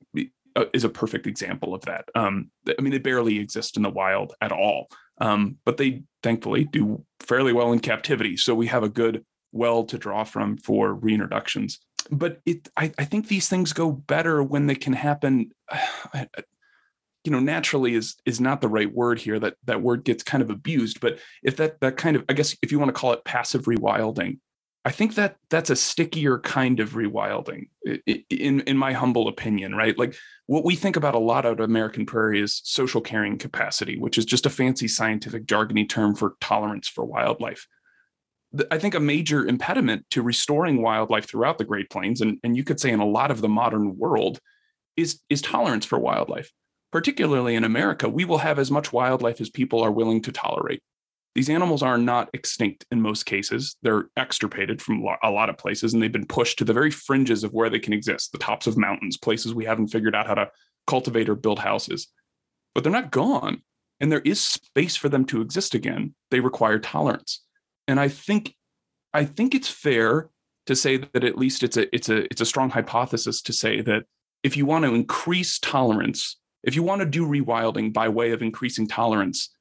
uh, 0.56 0.66
is 0.74 0.84
a 0.84 0.90
perfect 0.90 1.28
example 1.28 1.74
of 1.74 1.82
that. 1.82 2.06
Um, 2.16 2.52
I 2.68 2.82
mean, 2.82 2.92
they 2.92 3.00
barely 3.00 3.40
exist 3.40 3.78
in 3.78 3.84
the 3.84 3.90
wild 3.90 4.34
at 4.42 4.52
all, 4.52 4.88
um, 5.20 5.58
but 5.66 5.78
they 5.78 6.04
thankfully 6.24 6.66
do 6.66 7.04
fairly 7.20 7.54
well 7.54 7.72
in 7.72 7.80
captivity. 7.80 8.38
So 8.38 8.56
we 8.56 8.68
have 8.68 8.84
a 8.84 8.90
good 8.90 9.26
well 9.52 9.84
to 9.86 9.98
draw 9.98 10.24
from 10.24 10.58
for 10.58 10.96
reintroductions. 10.96 11.78
But 12.10 12.40
it, 12.46 12.68
I, 12.78 12.92
I 12.98 13.06
think 13.06 13.28
these 13.28 13.48
things 13.48 13.74
go 13.74 13.92
better 13.92 14.42
when 14.44 14.68
they 14.68 14.76
can 14.76 14.94
happen. 14.94 15.52
you 17.24 17.32
know, 17.32 17.40
naturally 17.40 17.94
is 17.94 18.16
is 18.26 18.42
not 18.42 18.62
the 18.62 18.68
right 18.68 18.92
word 18.92 19.20
here. 19.20 19.40
That 19.40 19.56
that 19.66 19.82
word 19.82 20.04
gets 20.04 20.24
kind 20.24 20.42
of 20.42 20.50
abused. 20.50 21.00
But 21.00 21.20
if 21.44 21.58
that 21.58 21.80
that 21.82 21.98
kind 21.98 22.16
of, 22.16 22.26
I 22.28 22.34
guess, 22.34 22.56
if 22.62 22.72
you 22.72 22.80
want 22.80 22.90
to 22.90 23.00
call 23.00 23.14
it 23.14 23.24
passive 23.24 23.64
rewilding, 23.66 24.40
I 24.84 24.92
think 24.92 25.14
that 25.16 25.38
that's 25.50 25.70
a 25.70 25.76
stickier 25.76 26.40
kind 26.40 26.80
of 26.80 26.92
rewilding, 26.92 27.70
in 28.06 28.62
in 28.62 28.78
my 28.78 28.94
humble 28.94 29.28
opinion, 29.28 29.76
right? 29.76 29.98
Like 29.98 30.16
what 30.48 30.66
we 30.66 30.76
think 30.76 30.96
about 30.96 31.14
a 31.14 31.20
lot 31.20 31.46
out 31.46 31.60
of 31.60 31.70
American 31.70 32.06
prairie 32.06 32.42
is 32.42 32.62
social 32.64 33.00
carrying 33.00 33.38
capacity, 33.38 34.00
which 34.00 34.18
is 34.18 34.26
just 34.26 34.48
a 34.48 34.50
fancy 34.50 34.88
scientific 34.88 35.46
jargony 35.46 35.88
term 35.88 36.16
for 36.16 36.34
tolerance 36.42 36.88
for 36.88 37.06
wildlife. 37.06 37.68
I 38.70 38.80
think 38.80 38.96
a 38.96 39.00
major 39.00 39.46
impediment 39.46 40.06
to 40.10 40.22
restoring 40.22 40.82
wildlife 40.82 41.30
throughout 41.30 41.58
the 41.58 41.64
Great 41.64 41.90
Plains, 41.90 42.20
and, 42.20 42.38
and 42.44 42.58
you 42.58 42.64
could 42.64 42.80
say 42.80 42.90
in 42.90 43.00
a 43.00 43.06
lot 43.06 43.32
of 43.32 43.40
the 43.40 43.48
modern 43.48 43.98
world, 43.98 44.40
is, 44.98 45.22
is 45.30 45.42
tolerance 45.42 45.86
for 45.86 46.00
wildlife. 46.00 46.52
Particularly 46.92 47.56
in 47.56 47.64
America, 47.64 48.10
we 48.10 48.26
will 48.26 48.40
have 48.40 48.60
as 48.60 48.70
much 48.70 48.92
wildlife 48.92 49.40
as 49.40 49.50
people 49.50 49.82
are 49.82 49.92
willing 49.92 50.22
to 50.24 50.34
tolerate. 50.34 50.82
These 51.34 51.50
animals 51.50 51.82
are 51.82 51.98
not 51.98 52.30
extinct 52.34 52.86
in 52.92 53.02
most 53.02 53.26
cases. 53.26 53.78
They're 53.82 54.06
extirpated 54.18 54.82
from 54.82 55.06
a 55.24 55.32
lot 55.32 55.50
of 55.50 55.58
places 55.58 55.94
and 55.94 56.04
they've 56.04 56.12
been 56.12 56.26
pushed 56.26 56.58
to 56.60 56.66
the 56.66 56.74
very 56.74 56.92
fringes 56.92 57.44
of 57.44 57.54
where 57.54 57.70
they 57.70 57.80
can 57.80 57.94
exist, 57.94 58.32
the 58.32 58.38
tops 58.38 58.68
of 58.68 58.78
mountains, 58.78 59.18
places 59.18 59.54
we 59.54 59.66
haven't 59.66 59.88
figured 59.88 60.16
out 60.16 60.28
how 60.28 60.34
to 60.34 60.50
cultivate 60.88 61.30
or 61.30 61.36
build 61.36 61.60
houses. 61.60 62.08
But 62.76 62.84
they're 62.84 62.92
not 62.92 63.12
gone. 63.12 63.62
And 64.02 64.12
there 64.12 64.22
is 64.22 64.42
space 64.42 64.96
for 64.96 65.10
them 65.10 65.26
to 65.26 65.42
exist 65.42 65.76
again. 65.76 66.16
They 66.32 66.40
require 66.40 66.80
tolerance. 66.80 67.46
And 67.88 68.00
I 68.00 68.08
think 68.08 68.56
I 69.14 69.26
think 69.26 69.54
it's 69.54 69.70
fair 69.70 70.30
to 70.66 70.76
say 70.76 70.98
that 70.98 71.24
at 71.24 71.38
least 71.38 71.64
it's 71.64 71.78
a 71.78 71.94
it's 71.96 72.10
a 72.10 72.24
it's 72.26 72.42
a 72.42 72.46
strong 72.46 72.70
hypothesis 72.70 73.42
to 73.44 73.54
say 73.54 73.82
that 73.82 74.04
if 74.44 74.58
you 74.58 74.66
want 74.66 74.86
to 74.86 74.96
increase 74.96 75.60
tolerance, 75.60 76.40
if 76.64 76.76
you 76.76 76.84
want 76.84 77.02
to 77.02 77.06
do 77.06 77.28
rewilding 77.28 77.94
by 77.94 78.10
way 78.10 78.32
of 78.32 78.42
increasing 78.42 78.88
tolerance, 78.88 79.56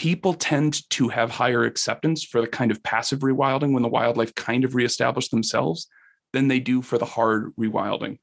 people 0.00 0.32
tend 0.32 0.88
to 0.88 1.08
have 1.08 1.30
higher 1.30 1.64
acceptance 1.64 2.24
for 2.24 2.40
the 2.40 2.46
kind 2.46 2.70
of 2.70 2.82
passive 2.82 3.18
rewilding 3.18 3.74
when 3.74 3.82
the 3.82 3.88
wildlife 3.88 4.34
kind 4.34 4.64
of 4.64 4.74
reestablish 4.74 5.28
themselves 5.28 5.88
than 6.32 6.48
they 6.48 6.58
do 6.58 6.80
for 6.80 6.96
the 6.96 7.04
hard 7.04 7.52
rewilding. 7.60 8.18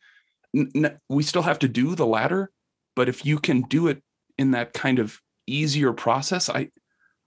N- 0.55 0.97
we 1.07 1.21
still 1.21 1.43
have 1.43 1.59
to 1.59 1.67
do 1.67 1.93
the 1.93 2.07
latter, 2.07 2.49
but 2.95 3.07
if 3.07 3.27
you 3.27 3.37
can 3.37 3.61
do 3.61 3.89
it 3.89 4.01
in 4.39 4.51
that 4.51 4.73
kind 4.73 4.97
of 4.97 5.19
easier 5.45 5.93
process, 5.93 6.49
I 6.49 6.71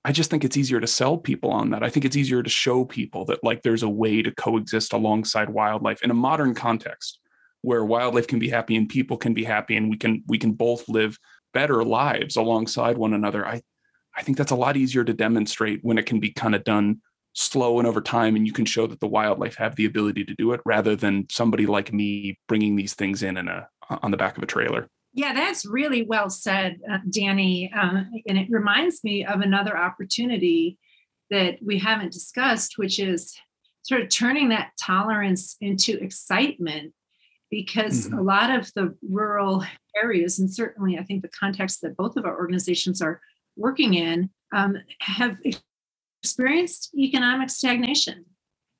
I 0.04 0.10
just 0.10 0.30
think 0.30 0.44
it's 0.44 0.56
easier 0.56 0.80
to 0.80 0.86
sell 0.88 1.16
people 1.16 1.52
on 1.52 1.70
that. 1.70 1.84
I 1.84 1.88
think 1.88 2.04
it's 2.04 2.16
easier 2.16 2.42
to 2.42 2.50
show 2.50 2.84
people 2.84 3.26
that 3.26 3.44
like 3.44 3.62
there's 3.62 3.84
a 3.84 3.88
way 3.88 4.20
to 4.20 4.34
coexist 4.34 4.92
alongside 4.92 5.48
wildlife 5.48 6.02
in 6.02 6.10
a 6.10 6.14
modern 6.28 6.56
context 6.56 7.20
where 7.62 7.84
wildlife 7.84 8.26
can 8.26 8.40
be 8.40 8.48
happy 8.48 8.74
and 8.74 8.88
people 8.88 9.16
can 9.16 9.32
be 9.32 9.44
happy 9.44 9.76
and 9.76 9.90
we 9.90 9.96
can 9.96 10.24
we 10.26 10.38
can 10.38 10.54
both 10.54 10.88
live 10.88 11.16
better 11.54 11.84
lives 11.84 12.34
alongside 12.34 12.98
one 12.98 13.14
another. 13.14 13.46
I 13.46 13.62
I 14.16 14.22
think 14.22 14.38
that's 14.38 14.50
a 14.50 14.56
lot 14.56 14.76
easier 14.76 15.04
to 15.04 15.12
demonstrate 15.12 15.80
when 15.82 15.98
it 15.98 16.06
can 16.06 16.20
be 16.20 16.30
kind 16.32 16.54
of 16.54 16.64
done 16.64 17.00
slow 17.32 17.78
and 17.78 17.86
over 17.86 18.00
time 18.00 18.34
and 18.34 18.46
you 18.46 18.52
can 18.52 18.64
show 18.64 18.86
that 18.86 19.00
the 19.00 19.06
wildlife 19.06 19.56
have 19.56 19.76
the 19.76 19.84
ability 19.84 20.24
to 20.24 20.34
do 20.34 20.52
it 20.52 20.60
rather 20.64 20.96
than 20.96 21.26
somebody 21.30 21.66
like 21.66 21.92
me 21.92 22.38
bringing 22.48 22.76
these 22.76 22.94
things 22.94 23.22
in 23.22 23.36
in 23.36 23.48
a 23.48 23.68
on 24.02 24.10
the 24.10 24.16
back 24.16 24.36
of 24.36 24.42
a 24.42 24.46
trailer 24.46 24.88
yeah 25.12 25.32
that's 25.32 25.64
really 25.64 26.02
well 26.02 26.28
said 26.28 26.78
uh, 26.90 26.98
danny 27.08 27.70
uh, 27.74 28.02
and 28.26 28.36
it 28.36 28.48
reminds 28.50 29.04
me 29.04 29.24
of 29.24 29.40
another 29.40 29.78
opportunity 29.78 30.76
that 31.30 31.56
we 31.64 31.78
haven't 31.78 32.12
discussed 32.12 32.74
which 32.76 32.98
is 32.98 33.36
sort 33.82 34.02
of 34.02 34.08
turning 34.08 34.48
that 34.48 34.72
tolerance 34.80 35.56
into 35.60 36.02
excitement 36.02 36.92
because 37.48 38.08
mm-hmm. 38.08 38.18
a 38.18 38.22
lot 38.22 38.50
of 38.50 38.72
the 38.74 38.94
rural 39.08 39.64
areas 40.02 40.40
and 40.40 40.52
certainly 40.52 40.98
i 40.98 41.04
think 41.04 41.22
the 41.22 41.28
context 41.28 41.80
that 41.80 41.96
both 41.96 42.16
of 42.16 42.24
our 42.24 42.36
organizations 42.36 43.00
are 43.00 43.20
working 43.60 43.94
in 43.94 44.30
um, 44.52 44.76
have 45.00 45.36
experienced 46.22 46.90
economic 46.96 47.50
stagnation. 47.50 48.24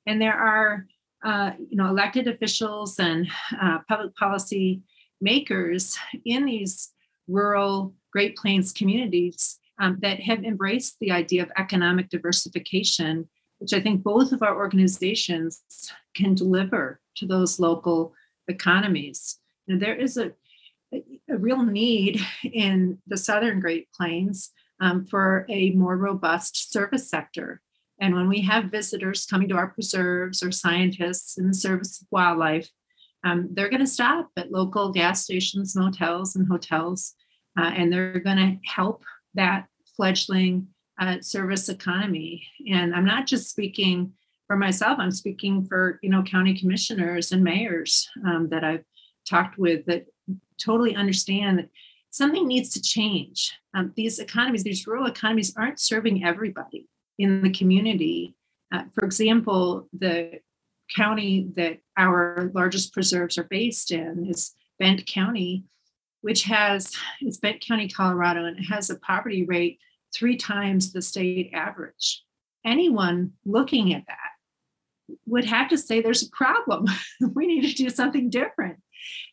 And 0.07 0.21
there 0.21 0.33
are, 0.33 0.85
uh, 1.23 1.51
you 1.69 1.77
know, 1.77 1.87
elected 1.87 2.27
officials 2.27 2.99
and 2.99 3.27
uh, 3.61 3.79
public 3.87 4.15
policy 4.15 4.81
makers 5.21 5.97
in 6.25 6.45
these 6.45 6.91
rural 7.27 7.93
Great 8.11 8.35
Plains 8.35 8.73
communities 8.73 9.59
um, 9.79 9.99
that 10.01 10.19
have 10.19 10.43
embraced 10.43 10.97
the 10.99 11.11
idea 11.11 11.43
of 11.43 11.51
economic 11.57 12.09
diversification, 12.09 13.29
which 13.59 13.73
I 13.73 13.79
think 13.79 14.03
both 14.03 14.31
of 14.31 14.41
our 14.41 14.55
organizations 14.55 15.61
can 16.15 16.33
deliver 16.33 16.99
to 17.17 17.27
those 17.27 17.59
local 17.59 18.13
economies. 18.47 19.37
There 19.67 19.95
is 19.95 20.17
a, 20.17 20.31
a 20.93 21.37
real 21.37 21.63
need 21.63 22.19
in 22.43 22.97
the 23.07 23.17
southern 23.17 23.59
Great 23.59 23.87
Plains 23.93 24.51
um, 24.81 25.05
for 25.05 25.45
a 25.49 25.71
more 25.71 25.95
robust 25.95 26.73
service 26.73 27.09
sector. 27.09 27.61
And 28.01 28.15
when 28.15 28.27
we 28.27 28.41
have 28.41 28.71
visitors 28.71 29.27
coming 29.27 29.47
to 29.49 29.55
our 29.55 29.67
preserves 29.67 30.43
or 30.43 30.51
scientists 30.51 31.37
in 31.37 31.47
the 31.47 31.53
service 31.53 32.01
of 32.01 32.07
wildlife, 32.11 32.67
um, 33.23 33.49
they're 33.53 33.69
going 33.69 33.81
to 33.81 33.87
stop 33.87 34.31
at 34.35 34.51
local 34.51 34.91
gas 34.91 35.23
stations, 35.23 35.75
motels, 35.75 36.35
and 36.35 36.47
hotels, 36.47 37.13
uh, 37.57 37.71
and 37.75 37.93
they're 37.93 38.19
going 38.19 38.37
to 38.37 38.57
help 38.67 39.03
that 39.35 39.67
fledgling 39.95 40.67
uh, 40.99 41.21
service 41.21 41.69
economy. 41.69 42.43
And 42.67 42.95
I'm 42.95 43.05
not 43.05 43.27
just 43.27 43.51
speaking 43.51 44.13
for 44.47 44.57
myself; 44.57 44.97
I'm 44.99 45.11
speaking 45.11 45.65
for 45.65 45.99
you 46.01 46.09
know 46.09 46.23
county 46.23 46.57
commissioners 46.57 47.31
and 47.31 47.43
mayors 47.43 48.09
um, 48.25 48.49
that 48.49 48.63
I've 48.63 48.83
talked 49.29 49.59
with 49.59 49.85
that 49.85 50.07
totally 50.59 50.95
understand 50.95 51.69
something 52.11 52.47
needs 52.47 52.69
to 52.71 52.81
change. 52.81 53.53
Um, 53.73 53.93
these 53.95 54.19
economies, 54.19 54.63
these 54.63 54.85
rural 54.85 55.07
economies, 55.07 55.53
aren't 55.57 55.79
serving 55.79 56.23
everybody 56.23 56.87
in 57.17 57.41
the 57.41 57.51
community. 57.51 58.35
Uh, 58.71 58.83
for 58.93 59.03
example, 59.03 59.87
the 59.97 60.39
county 60.95 61.49
that 61.55 61.79
our 61.97 62.51
largest 62.53 62.93
preserves 62.93 63.37
are 63.37 63.45
based 63.45 63.91
in 63.91 64.27
is 64.29 64.53
Bent 64.77 65.05
County, 65.07 65.63
which 66.21 66.43
has 66.43 66.93
it's 67.21 67.37
Bent 67.37 67.61
County, 67.61 67.87
Colorado, 67.87 68.45
and 68.45 68.59
it 68.59 68.63
has 68.63 68.89
a 68.89 68.99
poverty 68.99 69.45
rate 69.45 69.79
three 70.13 70.35
times 70.35 70.91
the 70.91 71.01
state 71.01 71.51
average. 71.53 72.23
Anyone 72.65 73.31
looking 73.45 73.93
at 73.93 74.03
that 74.07 74.30
would 75.25 75.45
have 75.45 75.69
to 75.69 75.77
say 75.77 76.01
there's 76.01 76.23
a 76.23 76.29
problem. 76.31 76.85
we 77.33 77.47
need 77.47 77.67
to 77.67 77.75
do 77.75 77.89
something 77.89 78.29
different. 78.29 78.77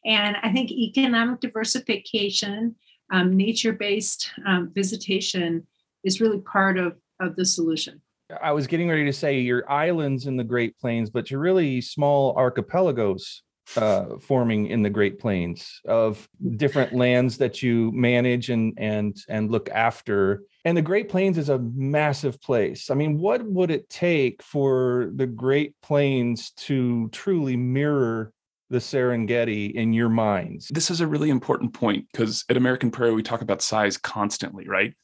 And 0.04 0.36
I 0.42 0.52
think 0.52 0.70
economic 0.70 1.40
diversification, 1.40 2.76
um, 3.12 3.36
nature 3.36 3.72
based 3.72 4.30
um, 4.46 4.70
visitation 4.74 5.66
is 6.04 6.20
really 6.20 6.40
part 6.40 6.78
of, 6.78 6.96
of 7.20 7.36
the 7.36 7.44
solution. 7.44 8.00
I 8.42 8.52
was 8.52 8.66
getting 8.66 8.88
ready 8.88 9.06
to 9.06 9.12
say 9.12 9.40
you're 9.40 9.70
islands 9.70 10.26
in 10.26 10.36
the 10.36 10.44
Great 10.44 10.78
Plains, 10.78 11.08
but 11.08 11.30
you're 11.30 11.40
really 11.40 11.80
small 11.80 12.34
archipelagos 12.36 13.42
uh, 13.76 14.18
forming 14.20 14.66
in 14.66 14.82
the 14.82 14.90
Great 14.90 15.18
Plains 15.18 15.80
of 15.86 16.28
different 16.56 16.92
lands 16.92 17.38
that 17.38 17.62
you 17.62 17.92
manage 17.92 18.50
and 18.50 18.74
and 18.78 19.16
and 19.28 19.50
look 19.50 19.68
after. 19.70 20.42
And 20.64 20.76
the 20.76 20.82
Great 20.82 21.08
Plains 21.08 21.38
is 21.38 21.48
a 21.48 21.58
massive 21.58 22.40
place. 22.40 22.90
I 22.90 22.94
mean, 22.94 23.18
what 23.18 23.44
would 23.44 23.70
it 23.70 23.88
take 23.88 24.42
for 24.42 25.10
the 25.14 25.26
Great 25.26 25.74
Plains 25.82 26.50
to 26.52 27.08
truly 27.10 27.56
mirror 27.56 28.32
the 28.70 28.78
Serengeti 28.78 29.72
in 29.72 29.92
your 29.92 30.08
minds? 30.08 30.68
This 30.68 30.90
is 30.90 31.00
a 31.00 31.06
really 31.06 31.30
important 31.30 31.74
point 31.74 32.06
because 32.12 32.44
at 32.48 32.56
American 32.56 32.90
Prairie 32.90 33.14
we 33.14 33.22
talk 33.22 33.40
about 33.42 33.62
size 33.62 33.96
constantly, 33.96 34.66
right? 34.68 34.94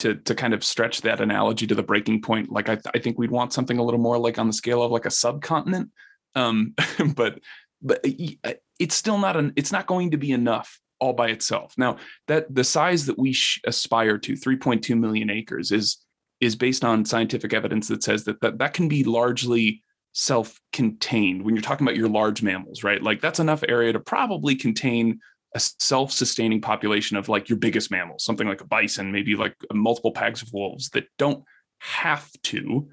To, 0.00 0.16
to 0.16 0.34
kind 0.34 0.52
of 0.52 0.64
stretch 0.64 1.02
that 1.02 1.20
analogy 1.20 1.64
to 1.68 1.76
the 1.76 1.82
breaking 1.82 2.22
point, 2.22 2.50
like 2.50 2.68
I, 2.68 2.78
I 2.92 2.98
think 2.98 3.18
we'd 3.18 3.30
want 3.30 3.52
something 3.52 3.78
a 3.78 3.84
little 3.84 4.00
more 4.00 4.18
like 4.18 4.36
on 4.36 4.48
the 4.48 4.52
scale 4.52 4.82
of 4.82 4.90
like 4.90 5.06
a 5.06 5.10
subcontinent, 5.10 5.90
um, 6.34 6.74
but 7.14 7.38
but 7.82 8.04
uh, 8.06 8.10
uh, 8.44 8.52
it's 8.78 8.94
still 8.94 9.18
not 9.18 9.36
an 9.36 9.52
it's 9.56 9.72
not 9.72 9.86
going 9.86 10.10
to 10.12 10.16
be 10.16 10.32
enough 10.32 10.80
all 11.00 11.12
by 11.12 11.28
itself. 11.28 11.74
Now 11.76 11.96
that 12.28 12.54
the 12.54 12.64
size 12.64 13.06
that 13.06 13.18
we 13.18 13.32
sh- 13.32 13.60
aspire 13.66 14.18
to, 14.18 14.34
3.2 14.34 14.98
million 14.98 15.30
acres, 15.30 15.72
is 15.72 15.98
is 16.40 16.56
based 16.56 16.84
on 16.84 17.04
scientific 17.04 17.54
evidence 17.54 17.88
that 17.88 18.02
says 18.02 18.24
that 18.24 18.40
that, 18.40 18.58
that 18.58 18.74
can 18.74 18.88
be 18.88 19.04
largely 19.04 19.82
self-contained 20.12 21.42
when 21.42 21.54
you're 21.54 21.62
talking 21.62 21.86
about 21.86 21.96
your 21.96 22.08
large 22.08 22.42
mammals 22.42 22.84
right 22.84 23.02
like 23.02 23.22
that's 23.22 23.40
enough 23.40 23.64
area 23.66 23.94
to 23.94 24.00
probably 24.00 24.54
contain 24.54 25.18
a 25.54 25.60
self-sustaining 25.60 26.60
population 26.60 27.16
of 27.16 27.30
like 27.30 27.48
your 27.48 27.56
biggest 27.56 27.90
mammals 27.90 28.22
something 28.22 28.46
like 28.46 28.60
a 28.60 28.66
bison 28.66 29.10
maybe 29.10 29.36
like 29.36 29.56
uh, 29.70 29.74
multiple 29.74 30.12
packs 30.12 30.42
of 30.42 30.52
wolves 30.52 30.90
that 30.90 31.06
don't 31.16 31.42
have 31.78 32.30
to 32.42 32.88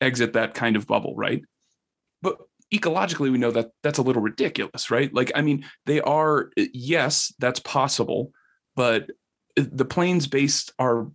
exit 0.00 0.32
that 0.32 0.54
kind 0.54 0.76
of 0.76 0.86
bubble 0.86 1.14
right 1.14 1.42
but 2.22 2.38
ecologically 2.72 3.30
we 3.30 3.38
know 3.38 3.50
that 3.50 3.70
that's 3.82 3.98
a 3.98 4.02
little 4.02 4.22
ridiculous 4.22 4.90
right? 4.90 5.12
Like 5.14 5.32
i 5.34 5.40
mean 5.40 5.64
they 5.86 6.00
are 6.00 6.50
eh, 6.56 6.66
yes 6.72 7.32
that's 7.38 7.60
possible 7.60 8.32
but 8.74 9.10
eh, 9.56 9.64
the 9.70 9.84
plains 9.84 10.26
based 10.26 10.72
are 10.78 11.08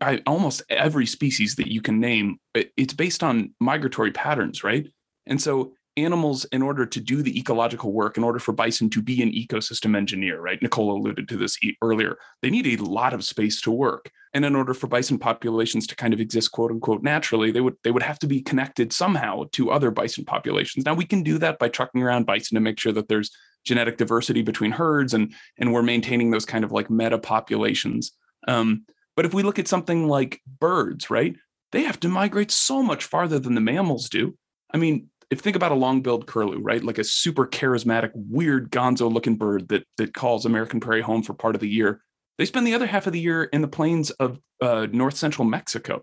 I, 0.00 0.22
almost 0.26 0.62
every 0.68 1.06
species 1.06 1.56
that 1.56 1.70
you 1.70 1.80
can 1.80 2.00
name 2.00 2.38
eh, 2.54 2.64
it's 2.76 2.94
based 2.94 3.22
on 3.22 3.54
migratory 3.60 4.12
patterns 4.12 4.64
right? 4.64 4.86
And 5.26 5.40
so 5.40 5.74
animals 5.96 6.44
in 6.46 6.62
order 6.62 6.86
to 6.86 7.00
do 7.00 7.22
the 7.22 7.38
ecological 7.38 7.92
work 7.92 8.16
in 8.16 8.24
order 8.24 8.38
for 8.38 8.52
bison 8.52 8.88
to 8.88 9.02
be 9.02 9.22
an 9.22 9.30
ecosystem 9.30 9.96
engineer 9.96 10.40
right? 10.40 10.60
Nicole 10.62 10.96
alluded 10.96 11.28
to 11.28 11.36
this 11.36 11.58
earlier. 11.82 12.16
They 12.40 12.50
need 12.50 12.66
a 12.66 12.82
lot 12.82 13.12
of 13.12 13.24
space 13.24 13.60
to 13.62 13.70
work. 13.70 14.10
And 14.34 14.46
in 14.46 14.56
order 14.56 14.72
for 14.72 14.86
bison 14.86 15.18
populations 15.18 15.86
to 15.88 15.96
kind 15.96 16.14
of 16.14 16.20
exist 16.20 16.52
quote 16.52 16.70
unquote 16.70 17.02
naturally 17.02 17.50
they 17.50 17.60
would 17.60 17.76
they 17.84 17.90
would 17.90 18.02
have 18.02 18.18
to 18.20 18.26
be 18.26 18.40
connected 18.40 18.92
somehow 18.92 19.44
to 19.52 19.70
other 19.70 19.90
bison 19.90 20.24
populations. 20.24 20.86
Now 20.86 20.94
we 20.94 21.04
can 21.04 21.22
do 21.22 21.38
that 21.38 21.58
by 21.58 21.68
trucking 21.68 22.02
around 22.02 22.26
bison 22.26 22.54
to 22.54 22.60
make 22.60 22.80
sure 22.80 22.92
that 22.92 23.08
there's 23.08 23.30
genetic 23.64 23.98
diversity 23.98 24.42
between 24.42 24.72
herds 24.72 25.12
and 25.12 25.34
and 25.58 25.72
we're 25.72 25.82
maintaining 25.82 26.30
those 26.30 26.46
kind 26.46 26.64
of 26.64 26.72
like 26.72 26.90
meta 26.90 27.18
populations. 27.18 28.12
Um, 28.48 28.86
but 29.14 29.26
if 29.26 29.34
we 29.34 29.42
look 29.42 29.58
at 29.58 29.68
something 29.68 30.08
like 30.08 30.40
birds 30.58 31.10
right? 31.10 31.36
They 31.72 31.84
have 31.84 32.00
to 32.00 32.08
migrate 32.08 32.50
so 32.50 32.82
much 32.82 33.04
farther 33.04 33.38
than 33.38 33.54
the 33.54 33.60
mammals 33.60 34.08
do. 34.08 34.36
I 34.72 34.78
mean 34.78 35.08
if 35.32 35.40
think 35.40 35.56
about 35.56 35.72
a 35.72 35.76
long-billed 35.76 36.26
curlew 36.26 36.60
right? 36.60 36.84
Like 36.84 36.98
a 36.98 37.04
super 37.04 37.46
charismatic 37.46 38.10
weird 38.14 38.70
gonzo 38.70 39.10
looking 39.10 39.36
bird 39.36 39.68
that 39.68 39.84
that 39.96 40.14
calls 40.14 40.44
american 40.44 40.78
prairie 40.78 41.00
home 41.00 41.22
for 41.22 41.34
part 41.34 41.54
of 41.54 41.60
the 41.60 41.68
year 41.68 42.02
they 42.38 42.44
spend 42.44 42.66
the 42.66 42.74
other 42.74 42.86
half 42.86 43.06
of 43.06 43.12
the 43.12 43.20
year 43.20 43.44
in 43.44 43.62
the 43.62 43.68
plains 43.68 44.10
of 44.10 44.38
uh, 44.60 44.86
north 44.92 45.16
central 45.16 45.46
mexico. 45.46 46.02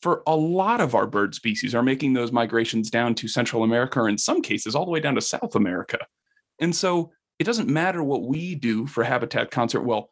For 0.00 0.22
a 0.26 0.36
lot 0.36 0.80
of 0.80 0.94
our 0.94 1.06
bird 1.06 1.34
species 1.34 1.74
are 1.74 1.82
making 1.82 2.12
those 2.12 2.30
migrations 2.32 2.90
down 2.90 3.14
to 3.16 3.28
central 3.28 3.62
america 3.62 4.00
or 4.00 4.08
in 4.08 4.18
some 4.18 4.40
cases 4.40 4.74
all 4.74 4.84
the 4.84 4.90
way 4.90 5.00
down 5.00 5.14
to 5.16 5.20
south 5.20 5.54
america. 5.54 5.98
And 6.58 6.74
so 6.74 7.12
it 7.38 7.44
doesn't 7.44 7.68
matter 7.68 8.02
what 8.02 8.22
we 8.22 8.54
do 8.54 8.86
for 8.86 9.04
habitat 9.04 9.50
conservation. 9.50 9.88
Well, 9.88 10.10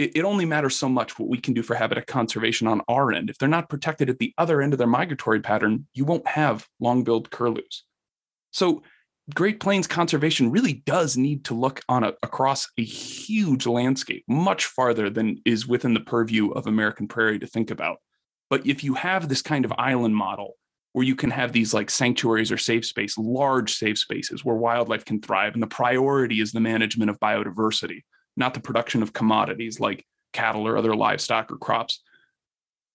it, 0.00 0.16
it 0.16 0.24
only 0.24 0.44
matters 0.46 0.76
so 0.76 0.88
much 0.88 1.18
what 1.18 1.28
we 1.28 1.38
can 1.38 1.52
do 1.52 1.62
for 1.62 1.74
habitat 1.74 2.06
conservation 2.06 2.66
on 2.66 2.80
our 2.88 3.12
end. 3.12 3.28
If 3.28 3.38
they're 3.38 3.48
not 3.48 3.68
protected 3.68 4.08
at 4.08 4.18
the 4.18 4.32
other 4.38 4.62
end 4.62 4.72
of 4.72 4.78
their 4.78 4.86
migratory 4.86 5.40
pattern, 5.40 5.86
you 5.92 6.04
won't 6.04 6.26
have 6.26 6.66
long-billed 6.80 7.30
curlews. 7.30 7.84
So 8.50 8.82
Great 9.34 9.60
Plains 9.60 9.86
conservation 9.86 10.50
really 10.50 10.82
does 10.86 11.16
need 11.16 11.44
to 11.44 11.54
look 11.54 11.82
on 11.88 12.02
a, 12.02 12.14
across 12.22 12.68
a 12.78 12.82
huge 12.82 13.66
landscape, 13.66 14.24
much 14.26 14.64
farther 14.64 15.10
than 15.10 15.40
is 15.44 15.68
within 15.68 15.94
the 15.94 16.00
purview 16.00 16.50
of 16.50 16.66
American 16.66 17.06
Prairie 17.06 17.38
to 17.38 17.46
think 17.46 17.70
about. 17.70 17.98
But 18.48 18.66
if 18.66 18.82
you 18.82 18.94
have 18.94 19.28
this 19.28 19.42
kind 19.42 19.64
of 19.64 19.72
island 19.78 20.16
model 20.16 20.54
where 20.92 21.04
you 21.04 21.14
can 21.14 21.30
have 21.30 21.52
these 21.52 21.72
like 21.72 21.90
sanctuaries 21.90 22.50
or 22.50 22.58
safe 22.58 22.84
space, 22.84 23.16
large 23.16 23.74
safe 23.74 23.98
spaces 23.98 24.44
where 24.44 24.56
wildlife 24.56 25.04
can 25.04 25.20
thrive. 25.20 25.54
And 25.54 25.62
the 25.62 25.68
priority 25.68 26.40
is 26.40 26.50
the 26.50 26.60
management 26.60 27.10
of 27.10 27.20
biodiversity, 27.20 28.02
not 28.40 28.54
the 28.54 28.60
production 28.60 29.04
of 29.04 29.12
commodities 29.12 29.78
like 29.78 30.04
cattle 30.32 30.66
or 30.66 30.76
other 30.76 30.96
livestock 30.96 31.52
or 31.52 31.58
crops. 31.58 32.02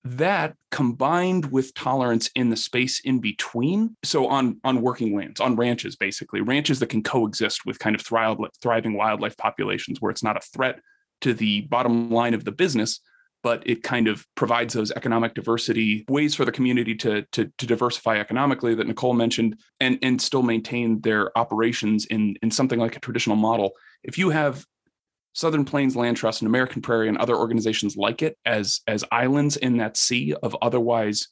That 0.04 0.56
combined 0.70 1.52
with 1.52 1.74
tolerance 1.74 2.30
in 2.36 2.50
the 2.50 2.58
space 2.58 3.00
in 3.00 3.20
between, 3.20 3.96
so 4.04 4.28
on, 4.28 4.60
on 4.64 4.82
working 4.82 5.16
lands, 5.16 5.40
on 5.40 5.56
ranches, 5.56 5.96
basically, 5.96 6.42
ranches 6.42 6.80
that 6.80 6.90
can 6.90 7.02
coexist 7.02 7.66
with 7.66 7.80
kind 7.80 7.96
of 7.96 8.02
thriving 8.02 8.94
wildlife 8.94 9.36
populations 9.38 10.00
where 10.00 10.12
it's 10.12 10.24
not 10.24 10.38
a 10.38 10.42
threat 10.42 10.80
to 11.22 11.34
the 11.34 11.62
bottom 11.62 12.12
line 12.12 12.36
of 12.36 12.44
the 12.44 12.52
business, 12.52 13.00
but 13.42 13.64
it 13.66 13.82
kind 13.82 14.08
of 14.08 14.28
provides 14.36 14.76
those 14.76 14.92
economic 14.92 15.34
diversity 15.34 16.06
ways 16.08 16.36
for 16.36 16.46
the 16.46 16.52
community 16.52 16.94
to, 16.96 17.24
to, 17.32 17.52
to 17.58 17.66
diversify 17.66 18.20
economically 18.20 18.76
that 18.76 18.88
Nicole 18.88 19.14
mentioned 19.14 19.58
and, 19.80 19.98
and 20.04 20.22
still 20.22 20.44
maintain 20.44 21.02
their 21.02 21.36
operations 21.36 22.06
in, 22.06 22.36
in 22.44 22.52
something 22.52 22.80
like 22.80 22.96
a 22.96 23.00
traditional 23.00 23.38
model. 23.38 23.72
If 24.04 24.20
you 24.20 24.30
have 24.30 24.66
Southern 25.36 25.66
Plains 25.66 25.96
Land 25.96 26.18
Trust 26.18 26.42
and 26.42 26.48
American 26.48 26.82
Prairie 26.82 27.10
and 27.10 27.18
other 27.18 27.36
organizations 27.36 27.98
like 27.98 28.22
it 28.22 28.38
as, 28.46 28.80
as 28.88 29.04
islands 29.12 29.58
in 29.58 29.78
that 29.78 29.98
sea 29.98 30.34
of 30.42 30.56
otherwise 30.62 31.28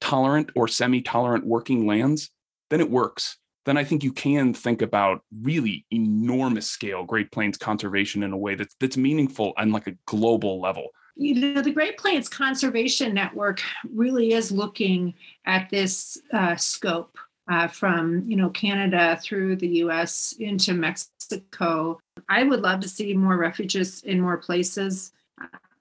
tolerant 0.00 0.50
or 0.56 0.66
semi-tolerant 0.66 1.46
working 1.46 1.86
lands, 1.86 2.30
then 2.68 2.80
it 2.80 2.90
works. 2.90 3.38
Then 3.64 3.76
I 3.76 3.84
think 3.84 4.02
you 4.02 4.12
can 4.12 4.54
think 4.54 4.82
about 4.82 5.22
really 5.42 5.86
enormous 5.92 6.66
scale 6.66 7.04
Great 7.04 7.30
Plains 7.30 7.56
conservation 7.56 8.22
in 8.24 8.32
a 8.32 8.36
way 8.36 8.54
that's 8.56 8.74
that's 8.80 8.96
meaningful 8.96 9.52
on 9.56 9.70
like 9.70 9.86
a 9.86 9.96
global 10.06 10.60
level 10.60 10.88
you 11.20 11.34
know, 11.34 11.60
the 11.60 11.72
Great 11.72 11.98
Plains 11.98 12.28
Conservation 12.28 13.12
Network 13.12 13.60
really 13.92 14.32
is 14.34 14.52
looking 14.52 15.14
at 15.44 15.68
this 15.68 16.16
uh, 16.32 16.54
scope 16.54 17.18
uh, 17.48 17.68
from, 17.68 18.22
you 18.26 18.36
know, 18.36 18.50
Canada 18.50 19.18
through 19.22 19.56
the 19.56 19.68
U.S. 19.78 20.34
into 20.38 20.74
Mexico. 20.74 21.98
I 22.28 22.42
would 22.42 22.60
love 22.60 22.80
to 22.80 22.88
see 22.88 23.14
more 23.14 23.36
refugees 23.36 24.02
in 24.02 24.20
more 24.20 24.36
places, 24.36 25.12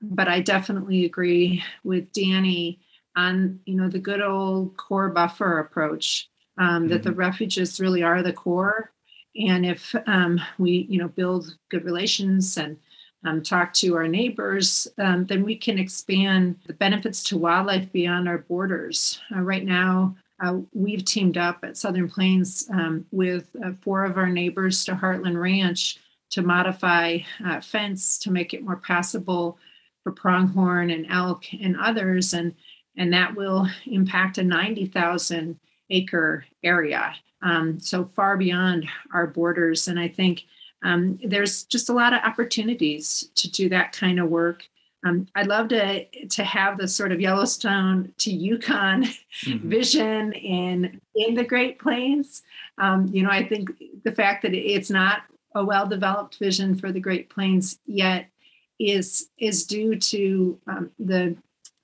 but 0.01 0.27
I 0.27 0.39
definitely 0.39 1.05
agree 1.05 1.63
with 1.83 2.11
Danny 2.13 2.79
on, 3.15 3.59
you 3.65 3.75
know, 3.75 3.89
the 3.89 3.99
good 3.99 4.21
old 4.21 4.77
core 4.77 5.09
buffer 5.09 5.59
approach. 5.59 6.29
Um, 6.59 6.67
mm-hmm. 6.67 6.87
That 6.87 7.03
the 7.03 7.11
mm-hmm. 7.11 7.83
really 7.83 8.01
are 8.01 8.23
the 8.23 8.33
core, 8.33 8.91
and 9.35 9.63
if 9.63 9.93
um, 10.07 10.41
we, 10.57 10.87
you 10.89 10.97
know, 10.97 11.07
build 11.07 11.55
good 11.69 11.85
relations 11.85 12.57
and 12.57 12.77
um, 13.23 13.43
talk 13.43 13.73
to 13.73 13.95
our 13.95 14.07
neighbors, 14.07 14.87
um, 14.97 15.25
then 15.25 15.43
we 15.43 15.55
can 15.55 15.77
expand 15.77 16.57
the 16.65 16.73
benefits 16.73 17.23
to 17.23 17.37
wildlife 17.37 17.91
beyond 17.91 18.27
our 18.27 18.39
borders. 18.39 19.19
Uh, 19.35 19.41
right 19.41 19.65
now, 19.65 20.15
uh, 20.39 20.57
we've 20.73 21.03
teamed 21.03 21.37
up 21.37 21.59
at 21.63 21.77
Southern 21.77 22.07
Plains 22.07 22.67
um, 22.71 23.05
with 23.11 23.47
uh, 23.63 23.71
four 23.81 24.05
of 24.05 24.17
our 24.17 24.29
neighbors 24.29 24.85
to 24.85 24.93
Heartland 24.93 25.39
Ranch 25.41 25.97
to 26.31 26.41
modify 26.41 27.19
uh, 27.45 27.61
fence 27.61 28.19
to 28.19 28.31
make 28.31 28.53
it 28.53 28.63
more 28.63 28.77
passable 28.77 29.57
for 30.03 30.11
pronghorn 30.11 30.89
and 30.89 31.07
elk 31.09 31.45
and 31.53 31.75
others, 31.77 32.33
and 32.33 32.53
and 32.97 33.13
that 33.13 33.35
will 33.35 33.67
impact 33.85 34.39
a 34.39 34.43
90,000 34.43 35.59
acre 35.91 36.45
area, 36.63 37.15
um, 37.43 37.79
so 37.79 38.09
far 38.15 38.37
beyond 38.37 38.87
our 39.13 39.27
borders. 39.27 39.87
And 39.87 39.99
I 39.99 40.07
think 40.07 40.45
um, 40.83 41.19
there's 41.23 41.63
just 41.63 41.89
a 41.89 41.93
lot 41.93 42.13
of 42.13 42.21
opportunities 42.23 43.29
to 43.35 43.49
do 43.49 43.69
that 43.69 43.93
kind 43.93 44.19
of 44.19 44.29
work. 44.29 44.63
Um, 45.07 45.27
I'd 45.35 45.47
love 45.47 45.69
to 45.69 46.05
to 46.05 46.43
have 46.43 46.77
the 46.77 46.87
sort 46.87 47.11
of 47.11 47.21
Yellowstone 47.21 48.13
to 48.19 48.31
Yukon 48.31 49.03
mm-hmm. 49.03 49.69
vision 49.69 50.33
in 50.33 51.01
in 51.15 51.35
the 51.35 51.43
Great 51.43 51.79
Plains. 51.79 52.43
Um, 52.77 53.07
you 53.11 53.23
know, 53.23 53.29
I 53.29 53.47
think 53.47 53.69
the 54.03 54.11
fact 54.11 54.43
that 54.43 54.53
it's 54.53 54.89
not 54.89 55.23
a 55.55 55.63
well 55.63 55.87
developed 55.87 56.37
vision 56.37 56.75
for 56.75 56.91
the 56.91 56.99
Great 56.99 57.29
Plains 57.29 57.79
yet 57.85 58.27
is 58.79 59.29
is 59.37 59.65
due 59.65 59.95
to 59.95 60.59
um, 60.67 60.91
the 60.99 61.35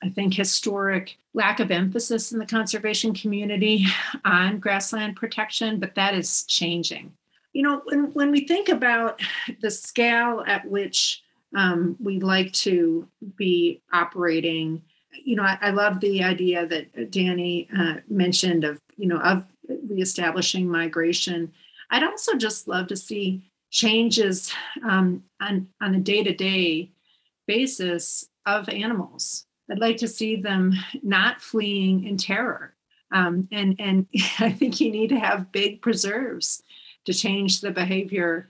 I 0.04 0.10
think 0.10 0.34
historic 0.34 1.18
lack 1.34 1.60
of 1.60 1.72
emphasis 1.72 2.32
in 2.32 2.40
the 2.40 2.46
conservation 2.46 3.14
community 3.14 3.86
on 4.26 4.60
grassland 4.60 5.16
protection, 5.16 5.80
but 5.80 5.96
that 5.96 6.14
is 6.14 6.44
changing. 6.44 7.14
You 7.54 7.64
know, 7.64 7.82
when, 7.86 8.12
when 8.14 8.32
we 8.32 8.46
think 8.48 8.70
about 8.70 9.22
the 9.62 9.72
scale 9.72 10.44
at 10.46 10.68
which 10.68 11.23
um, 11.56 11.96
we 12.00 12.20
like 12.20 12.52
to 12.54 13.08
be 13.36 13.82
operating, 13.92 14.82
you 15.24 15.36
know, 15.36 15.44
I, 15.44 15.58
I 15.62 15.70
love 15.72 16.00
the 16.00 16.24
idea 16.24 16.66
that 16.66 17.12
Danny 17.12 17.68
uh, 17.78 17.96
mentioned 18.10 18.64
of, 18.64 18.80
you 18.98 19.08
know, 19.08 19.20
of 19.20 19.46
reestablishing 19.90 20.68
migration. 20.68 21.52
I'd 21.90 22.04
also 22.04 22.36
just 22.36 22.68
love 22.68 22.88
to 22.88 22.96
see 22.96 23.52
changes 23.70 24.54
um, 24.88 25.24
on, 25.42 25.68
on 25.82 25.96
a 25.96 26.00
day 26.00 26.24
to 26.24 26.34
day 26.34 26.92
basis 27.48 28.26
of 28.46 28.70
animals. 28.70 29.46
I'd 29.72 29.80
like 29.80 29.98
to 29.98 30.08
see 30.08 30.36
them 30.36 30.74
not 31.02 31.42
fleeing 31.42 32.06
in 32.06 32.18
terror. 32.18 32.76
Um, 33.12 33.48
and, 33.52 33.76
and 33.80 34.08
I 34.40 34.52
think 34.52 34.82
you 34.82 34.92
need 34.92 35.10
to 35.10 35.20
have 35.20 35.52
big 35.52 35.82
preserves 35.82 36.62
to 37.06 37.14
change 37.14 37.62
the 37.62 37.72
behavior 37.72 38.50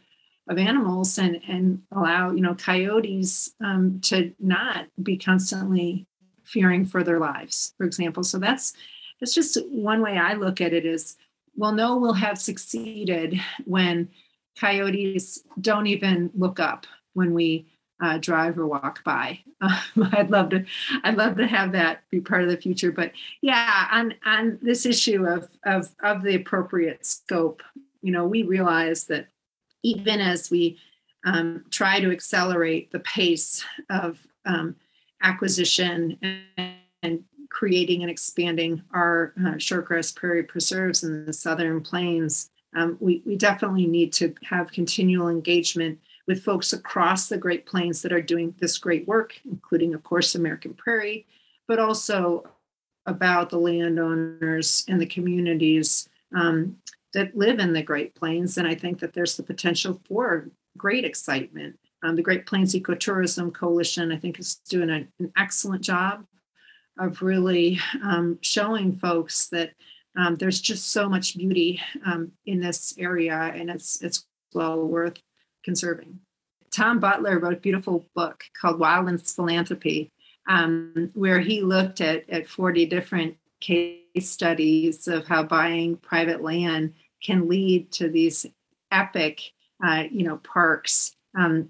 of 0.50 0.58
animals 0.58 1.18
and, 1.18 1.42
and 1.48 1.82
allow, 1.92 2.32
you 2.32 2.42
know, 2.42 2.56
coyotes 2.56 3.52
um, 3.64 4.00
to 4.02 4.34
not 4.40 4.88
be 5.02 5.18
constantly 5.18 6.06
fearing 6.44 6.86
for 6.86 7.04
their 7.04 7.20
lives, 7.20 7.74
for 7.78 7.86
example. 7.86 8.24
So 8.24 8.40
that's 8.40 8.74
that's 9.20 9.34
just 9.34 9.58
one 9.70 10.02
way 10.02 10.18
I 10.18 10.34
look 10.34 10.60
at 10.60 10.74
it 10.74 10.86
is 10.86 11.16
well 11.56 11.72
no 11.72 11.96
we'll 11.96 12.14
have 12.14 12.38
succeeded 12.38 13.40
when 13.64 14.10
coyotes 14.60 15.40
don't 15.62 15.88
even 15.88 16.30
look 16.36 16.60
up 16.60 16.86
when 17.14 17.34
we 17.34 17.68
uh, 18.02 18.18
drive 18.18 18.58
or 18.58 18.68
walk 18.68 19.04
by. 19.04 19.40
Um, 19.62 19.80
I'd 20.12 20.30
love 20.30 20.50
to, 20.50 20.66
I'd 21.04 21.16
love 21.16 21.38
to 21.38 21.48
have 21.48 21.72
that 21.72 22.02
be 22.10 22.20
part 22.20 22.44
of 22.44 22.50
the 22.50 22.58
future. 22.58 22.92
But 22.92 23.14
yeah, 23.42 23.88
on 23.92 24.14
on 24.26 24.60
this 24.62 24.86
issue 24.86 25.26
of 25.26 25.50
of 25.66 25.90
of 26.04 26.24
the 26.24 26.36
appropriate 26.36 27.06
scope, 27.06 27.64
you 28.02 28.12
know, 28.12 28.26
we 28.28 28.44
realize 28.44 29.06
that 29.06 29.28
even 29.84 30.20
as 30.20 30.50
we 30.50 30.80
um, 31.26 31.66
try 31.70 32.00
to 32.00 32.12
accelerate 32.12 32.92
the 32.92 33.00
pace 33.00 33.64
of 33.90 34.20
um, 34.46 34.76
acquisition 35.22 36.18
and, 36.22 36.74
and, 37.02 37.24
creating 37.50 38.02
and 38.02 38.10
expanding 38.10 38.82
our 38.96 39.32
uh, 39.40 39.52
shortgrass 39.52 40.14
prairie 40.14 40.42
preserves 40.42 41.04
in 41.04 41.24
the 41.28 41.32
southern 41.32 41.82
plains, 41.82 42.50
um, 42.76 42.98
we, 43.00 43.22
we 43.28 43.36
definitely 43.36 43.86
need 43.86 44.12
to 44.12 44.34
have 44.44 44.72
continual 44.72 45.30
engagement 45.30 46.00
with 46.28 46.44
folks 46.44 46.74
across 46.74 47.28
the 47.28 47.38
Great 47.38 47.68
Plains 47.68 48.02
that 48.02 48.12
are 48.12 48.24
doing 48.24 48.56
this 48.60 48.80
great 48.80 49.08
work, 49.08 49.40
including, 49.46 49.94
of 49.94 50.04
course, 50.04 50.34
American 50.34 50.74
Prairie, 50.74 51.28
but 51.68 51.78
also 51.78 52.44
about 53.06 53.52
the 53.52 53.60
landowners 53.60 54.84
and 54.88 55.00
the 55.00 55.06
communities 55.06 56.10
um, 56.36 56.78
that 57.14 57.36
live 57.36 57.60
in 57.60 57.74
the 57.74 57.84
Great 57.84 58.16
Plains. 58.16 58.58
And 58.58 58.68
I 58.68 58.76
think 58.76 59.00
that 59.00 59.14
there's 59.14 59.38
the 59.38 59.44
potential 59.44 60.02
for 60.08 60.50
great 60.78 61.06
excitement. 61.06 61.78
Um, 62.04 62.16
the 62.16 62.22
Great 62.22 62.46
Plains 62.46 62.74
Ecotourism 62.74 63.54
Coalition, 63.54 64.12
I 64.12 64.18
think, 64.18 64.40
is 64.40 64.56
doing 64.68 64.90
an 64.90 65.32
excellent 65.38 65.84
job 65.84 66.26
of 67.00 67.22
really 67.22 67.80
um, 68.04 68.38
showing 68.42 68.98
folks 68.98 69.48
that 69.48 69.72
um, 70.18 70.36
there's 70.36 70.62
just 70.62 70.92
so 70.92 71.10
much 71.10 71.38
beauty 71.38 71.82
um, 72.06 72.32
in 72.46 72.60
this 72.60 72.94
area, 73.00 73.34
and 73.34 73.70
it's 73.70 74.02
it's 74.02 74.26
well 74.54 74.86
worth 74.86 75.18
conserving. 75.64 76.20
Tom 76.72 77.00
Butler 77.00 77.40
wrote 77.40 77.54
a 77.54 77.58
beautiful 77.58 78.06
book 78.16 78.44
called 78.60 78.80
Wildlands 78.80 79.34
Philanthropy, 79.34 80.12
um, 80.48 81.12
where 81.14 81.40
he 81.40 81.62
looked 81.62 82.02
at, 82.02 82.30
at 82.30 82.48
40 82.48 82.86
different 82.88 83.38
case 83.60 84.03
studies 84.22 85.08
of 85.08 85.28
how 85.28 85.44
buying 85.44 85.98
private 85.98 86.42
land 86.42 86.94
can 87.24 87.48
lead 87.48 87.92
to 87.94 88.10
these 88.10 88.46
epic, 88.92 89.42
uh, 89.86 90.04
you 90.12 90.24
know, 90.24 90.38
parks 90.38 91.16
um, 91.38 91.70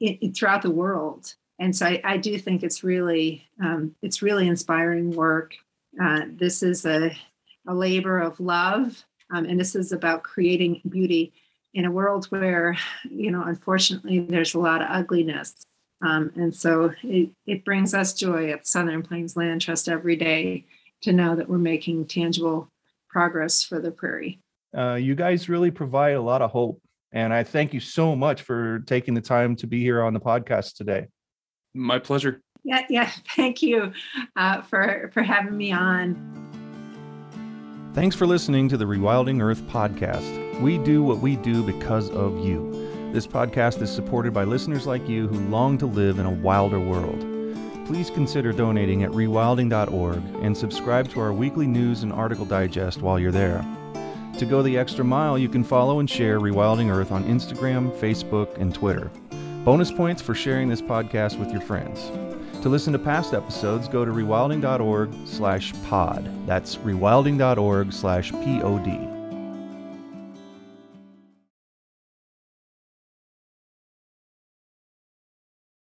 in, 0.00 0.14
in, 0.20 0.32
throughout 0.32 0.62
the 0.62 0.70
world. 0.70 1.34
And 1.58 1.76
so 1.76 1.86
I, 1.86 2.00
I 2.04 2.16
do 2.16 2.38
think 2.38 2.62
it's 2.62 2.82
really 2.82 3.46
um, 3.62 3.94
it's 4.02 4.22
really 4.22 4.48
inspiring 4.48 5.12
work. 5.12 5.54
Uh, 6.02 6.22
this 6.28 6.62
is 6.62 6.86
a, 6.86 7.14
a 7.66 7.74
labor 7.74 8.18
of 8.18 8.40
love, 8.40 9.04
um, 9.30 9.44
and 9.44 9.60
this 9.60 9.76
is 9.76 9.92
about 9.92 10.22
creating 10.22 10.80
beauty 10.88 11.32
in 11.74 11.84
a 11.84 11.90
world 11.90 12.26
where, 12.26 12.76
you 13.04 13.30
know, 13.30 13.42
unfortunately, 13.42 14.20
there's 14.20 14.54
a 14.54 14.58
lot 14.58 14.82
of 14.82 14.88
ugliness. 14.90 15.54
Um, 16.02 16.32
and 16.34 16.54
so 16.54 16.92
it, 17.02 17.30
it 17.46 17.64
brings 17.64 17.94
us 17.94 18.12
joy 18.12 18.50
at 18.50 18.66
Southern 18.66 19.02
Plains 19.02 19.36
Land 19.36 19.60
Trust 19.60 19.88
every 19.88 20.16
day 20.16 20.66
to 21.02 21.12
know 21.12 21.36
that 21.36 21.48
we're 21.48 21.58
making 21.58 22.06
tangible 22.06 22.68
progress 23.08 23.62
for 23.62 23.80
the 23.80 23.90
prairie. 23.90 24.40
Uh, 24.76 24.94
you 24.94 25.14
guys 25.14 25.48
really 25.48 25.70
provide 25.70 26.14
a 26.14 26.20
lot 26.20 26.42
of 26.42 26.50
hope. 26.50 26.80
And 27.12 27.32
I 27.32 27.44
thank 27.44 27.74
you 27.74 27.80
so 27.80 28.16
much 28.16 28.42
for 28.42 28.80
taking 28.80 29.12
the 29.14 29.20
time 29.20 29.54
to 29.56 29.66
be 29.66 29.82
here 29.82 30.02
on 30.02 30.14
the 30.14 30.20
podcast 30.20 30.76
today. 30.76 31.08
My 31.74 31.98
pleasure. 31.98 32.40
Yeah, 32.64 32.84
yeah. 32.88 33.10
Thank 33.36 33.60
you 33.62 33.92
uh, 34.36 34.62
for 34.62 35.10
for 35.12 35.22
having 35.22 35.56
me 35.56 35.72
on. 35.72 36.40
Thanks 37.94 38.16
for 38.16 38.26
listening 38.26 38.68
to 38.70 38.76
the 38.78 38.86
Rewilding 38.86 39.42
Earth 39.42 39.62
podcast. 39.64 40.60
We 40.60 40.78
do 40.78 41.02
what 41.02 41.18
we 41.18 41.36
do 41.36 41.62
because 41.62 42.08
of 42.10 42.38
you. 42.44 42.70
This 43.12 43.26
podcast 43.26 43.82
is 43.82 43.92
supported 43.92 44.32
by 44.32 44.44
listeners 44.44 44.86
like 44.86 45.06
you 45.06 45.28
who 45.28 45.38
long 45.50 45.76
to 45.78 45.86
live 45.86 46.18
in 46.18 46.24
a 46.24 46.30
wilder 46.30 46.80
world. 46.80 47.31
Please 47.86 48.10
consider 48.10 48.52
donating 48.52 49.02
at 49.02 49.10
rewilding.org 49.10 50.22
and 50.42 50.56
subscribe 50.56 51.08
to 51.10 51.20
our 51.20 51.32
weekly 51.32 51.66
news 51.66 52.02
and 52.02 52.12
article 52.12 52.44
digest 52.44 53.02
while 53.02 53.18
you're 53.18 53.32
there. 53.32 53.64
To 54.38 54.46
go 54.46 54.62
the 54.62 54.78
extra 54.78 55.04
mile, 55.04 55.38
you 55.38 55.48
can 55.48 55.62
follow 55.62 55.98
and 55.98 56.08
share 56.08 56.40
Rewilding 56.40 56.90
Earth 56.90 57.12
on 57.12 57.24
Instagram, 57.24 57.92
Facebook, 57.98 58.56
and 58.58 58.74
Twitter. 58.74 59.10
Bonus 59.64 59.92
points 59.92 60.22
for 60.22 60.34
sharing 60.34 60.68
this 60.68 60.82
podcast 60.82 61.38
with 61.38 61.52
your 61.52 61.60
friends. 61.60 62.10
To 62.62 62.68
listen 62.68 62.92
to 62.92 62.98
past 62.98 63.34
episodes, 63.34 63.88
go 63.88 64.04
to 64.04 64.10
rewilding.org 64.10 65.12
slash 65.26 65.72
pod. 65.84 66.28
That's 66.46 66.76
rewilding.org 66.76 67.92
slash 67.92 68.32
pod. 68.32 69.11